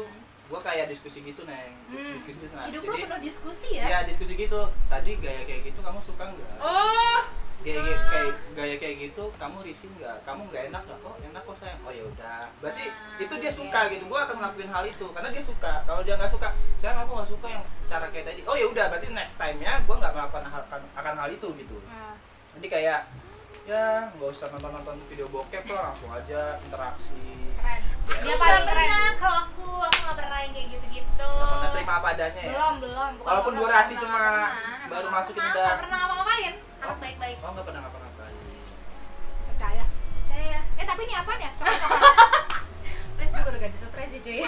gua 0.52 0.60
kayak 0.60 0.92
diskusi 0.92 1.24
gitu 1.24 1.48
neng. 1.48 1.72
Hmm. 1.90 2.14
diskusi 2.14 2.46
nah, 2.52 2.68
Hidup 2.68 2.84
lo 2.84 2.94
jadi 2.94 3.04
penuh 3.08 3.20
diskusi 3.24 3.70
ya? 3.80 3.86
ya 3.90 4.00
diskusi 4.06 4.34
gitu. 4.36 4.62
Tadi 4.92 5.12
gaya 5.18 5.42
kayak 5.48 5.62
gitu 5.72 5.80
kamu 5.82 5.98
suka 6.04 6.30
nggak? 6.30 6.56
Oh, 6.60 7.22
gaya 7.64 7.80
gaya 7.80 7.98
kayak 8.12 8.34
gaya 8.54 8.76
kayak 8.76 8.96
gitu 9.08 9.24
kamu 9.40 9.58
risih 9.64 9.90
nggak? 9.98 10.20
Kamu 10.28 10.52
nggak 10.52 10.64
enak 10.70 10.82
nggak 10.84 11.00
oh 11.08 11.16
enak 11.16 11.42
kok 11.42 11.58
sayang? 11.58 11.80
Oh 11.88 11.94
ya 11.96 12.04
udah. 12.06 12.44
Berarti 12.60 12.86
Ah, 12.92 13.24
itu 13.24 13.34
dia 13.40 13.50
oke. 13.50 13.60
suka 13.64 13.80
gitu. 13.88 14.04
Gua 14.06 14.20
akan 14.28 14.36
ngelakuin 14.44 14.70
hal 14.70 14.84
itu 14.86 15.06
karena 15.16 15.30
dia 15.32 15.44
suka. 15.48 15.74
Kalau 15.88 16.02
dia 16.04 16.14
nggak 16.20 16.32
suka 16.36 16.48
sayang 16.78 17.00
aku 17.02 17.12
nggak 17.18 17.30
suka 17.34 17.48
yang 17.48 17.64
cara 17.88 18.06
kayak 18.12 18.26
tadi. 18.30 18.42
Oh 18.46 18.56
ya 18.60 18.66
udah. 18.68 18.86
Berarti 18.92 19.08
next 19.16 19.40
time 19.40 19.58
nya 19.64 19.80
gua 19.88 19.96
nggak 20.04 20.14
melakukan 20.14 20.44
hal 20.44 20.62
akan, 20.70 20.82
akan 20.92 21.14
hal 21.24 21.30
itu 21.32 21.48
gitu. 21.56 21.78
Nah, 21.88 22.14
jadi 22.60 22.68
kayak 22.68 23.00
ya 23.63 24.12
nggak 24.12 24.28
usah 24.28 24.52
nonton 24.52 24.71
nonton 24.76 24.95
video 25.08 25.28
bokep 25.32 25.63
lah 25.71 25.91
langsung 25.91 26.12
aja 26.12 26.60
interaksi. 26.67 27.23
Keren. 27.56 27.82
Ya, 28.12 28.19
dia 28.19 28.36
paling 28.36 28.65
keren. 28.67 29.13
Kalau 29.15 29.38
aku, 29.47 29.67
aku 29.88 29.99
nggak 30.04 30.17
pernah 30.19 30.38
yang 30.43 30.52
kayak 30.52 30.67
gitu-gitu. 30.76 31.32
nggak 31.32 31.47
pernah 31.47 31.71
terima 31.71 31.93
apa 32.04 32.08
adanya 32.12 32.41
ya? 32.43 32.52
Belum 32.52 32.73
belum. 32.84 33.12
Bukan 33.23 33.30
Walaupun 33.32 33.54
durasi 33.56 33.93
cuma 33.95 34.19
pernah, 34.19 34.52
baru 34.91 35.08
nggak 35.08 35.15
masukin 35.15 35.39
pernah, 35.39 35.56
udah. 35.56 35.63
nggak 35.63 35.84
pernah 35.88 35.97
ngapa-ngapain. 36.04 36.54
Oh. 36.60 36.84
Anak 36.84 36.97
baik-baik. 36.99 37.38
oh 37.39 37.49
nggak 37.56 37.65
pernah 37.71 37.80
nggak 37.80 37.93
pernah. 37.95 38.10
Kali 38.19 38.36
percaya. 39.47 39.84
Saya, 40.28 40.60
eh 40.60 40.86
tapi 40.86 41.02
ini 41.08 41.13
apaan 41.15 41.39
ya? 41.39 41.52
Please 43.15 43.32
gue 43.32 43.43
baru 43.47 43.58
ganti 43.63 43.78
surprise 43.80 44.12
sih 44.12 44.21
cuy. 44.28 44.39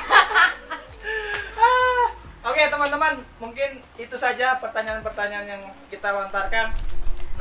Ah, 1.56 2.06
Oke 2.46 2.62
teman-teman, 2.70 3.14
mungkin 3.42 3.82
itu 3.98 4.16
saja 4.20 4.62
pertanyaan-pertanyaan 4.62 5.48
yang 5.50 5.64
kita 5.90 6.14
lontarkan. 6.14 6.78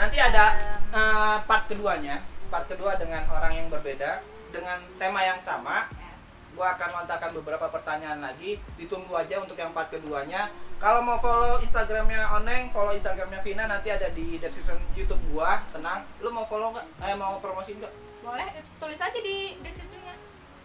Nanti 0.01 0.17
ada 0.17 0.74
eh, 0.95 1.37
part 1.43 1.67
keduanya, 1.67 2.23
part 2.49 2.71
kedua 2.71 2.95
dengan 2.95 3.27
orang 3.27 3.51
yang 3.51 3.67
berbeda, 3.67 4.23
dengan 4.55 4.79
tema 4.95 5.27
yang 5.27 5.43
sama. 5.43 5.91
Yes. 5.91 6.23
Gua 6.55 6.79
akan 6.79 7.03
lontarkan 7.03 7.35
beberapa 7.43 7.67
pertanyaan 7.67 8.23
lagi. 8.23 8.63
Ditunggu 8.79 9.11
aja 9.19 9.43
untuk 9.43 9.59
yang 9.59 9.75
part 9.75 9.91
keduanya. 9.91 10.55
Kalau 10.79 11.03
mau 11.03 11.19
follow 11.19 11.59
Instagramnya 11.59 12.31
Oneng, 12.39 12.71
follow 12.71 12.95
Instagramnya 12.95 13.43
Vina 13.43 13.67
nanti 13.67 13.91
ada 13.91 14.07
di 14.15 14.39
description 14.39 14.79
YouTube 14.95 15.23
gua. 15.35 15.59
Tenang. 15.75 16.07
Lu 16.23 16.31
mau 16.31 16.47
follow 16.47 16.71
nggak? 16.71 16.87
Eh 17.03 17.15
mau 17.19 17.43
promosi 17.43 17.75
nggak? 17.75 18.05
boleh 18.25 18.49
eh, 18.57 18.65
tulis 18.81 18.97
aja 18.97 19.19
di 19.21 19.53
deskripsinya 19.61 20.17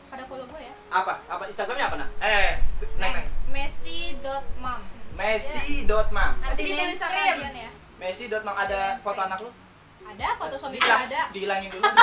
pada 0.07 0.23
follow 0.25 0.47
gue 0.47 0.61
ya 0.63 0.73
Apa? 0.89 1.19
Apa 1.27 1.43
Instagramnya 1.51 1.85
apa 1.91 1.97
nah? 1.99 2.09
Eh, 2.23 2.51
neng 2.95 3.11
neng. 3.19 3.27
messi.mam 3.51 4.81
Messi.mam. 5.19 6.33
nanti 6.39 6.61
ditulis 6.63 6.95
sama 6.95 7.19
ya 7.19 7.69
Messi.mam 7.99 8.55
ada 8.55 8.95
foto 9.03 9.19
anak 9.19 9.43
lu? 9.43 9.51
Ada 10.01 10.27
foto 10.35 10.55
suami 10.55 10.75
Dihilang- 10.75 11.03
ada 11.05 11.21
Dihilangin 11.29 11.69
dulu. 11.69 11.83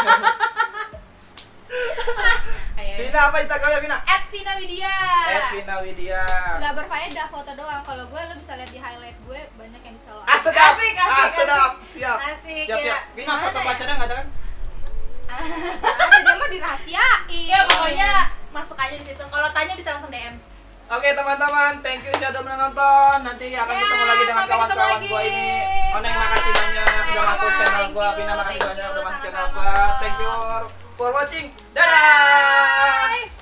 Vina 2.96 3.28
apa 3.28 3.36
Instagramnya 3.38 3.80
Vina? 3.82 3.98
At 4.00 4.22
Vina 4.26 4.52
Widya. 4.56 4.94
Eh 5.28 5.42
Vina 5.52 5.76
Widya. 5.80 6.22
nggak 6.56 6.72
berfaedah 6.74 7.26
foto 7.28 7.50
doang 7.52 7.82
kalau 7.82 8.04
gue 8.06 8.20
lo 8.22 8.34
bisa 8.34 8.56
lihat 8.56 8.70
di 8.70 8.78
highlight 8.78 9.18
gue 9.20 9.40
banyak 9.52 9.82
yang 9.82 9.94
bisa 9.94 10.10
lo 10.10 10.22
Ah 10.22 10.38
sedap. 10.38 10.72
Asik, 10.72 10.94
asik, 10.94 10.94
ah 10.96 11.26
asik. 11.26 11.36
sedap. 11.36 11.70
Siap. 11.82 12.18
Asik, 12.18 12.64
Siap 12.64 12.78
ya. 12.78 12.96
Vina 13.12 13.34
foto 13.38 13.58
ya? 13.58 13.66
pacarnya 13.66 13.94
nggak 13.94 14.08
ada 14.08 14.16
kan? 14.16 14.26
ada 15.26 16.16
dia 16.16 16.34
mah 16.34 16.48
dirahasiain 16.48 17.42
Ya 17.44 17.58
pokoknya 17.66 18.10
masuk 18.50 18.78
aja 18.78 18.94
di 18.94 19.04
situ. 19.04 19.20
Kalau 19.20 19.48
tanya 19.50 19.74
bisa 19.74 19.90
langsung 19.92 20.08
DM. 20.08 20.34
Oke 20.86 21.10
teman-teman, 21.18 21.82
thank 21.82 22.06
you 22.06 22.14
sudah 22.14 22.30
menonton. 22.46 23.16
Nanti 23.26 23.50
akan 23.58 23.74
Ya, 23.74 23.82
ketemu 23.82 24.04
lagi 24.06 24.24
dengan 24.30 24.46
kawan-kawan 24.46 25.00
gua 25.02 25.20
ini. 25.26 25.48
Oneng 25.98 26.14
makasih 26.14 26.52
banyak 26.54 26.86
udah 26.86 27.10
Bye. 27.10 27.30
masuk 27.34 27.50
channel 27.58 27.86
you, 27.90 28.08
Vina 28.14 28.34
makasih 28.38 28.60
banyak 28.62 28.86
udah 28.94 29.02
masuk 29.02 29.20
channel 29.26 29.46
gua. 29.50 29.74
Thank 29.98 30.16
you 30.22 30.30
for 30.94 31.10
watching. 31.10 31.46
Dadah. 31.74 33.18
Bye. 33.18 33.35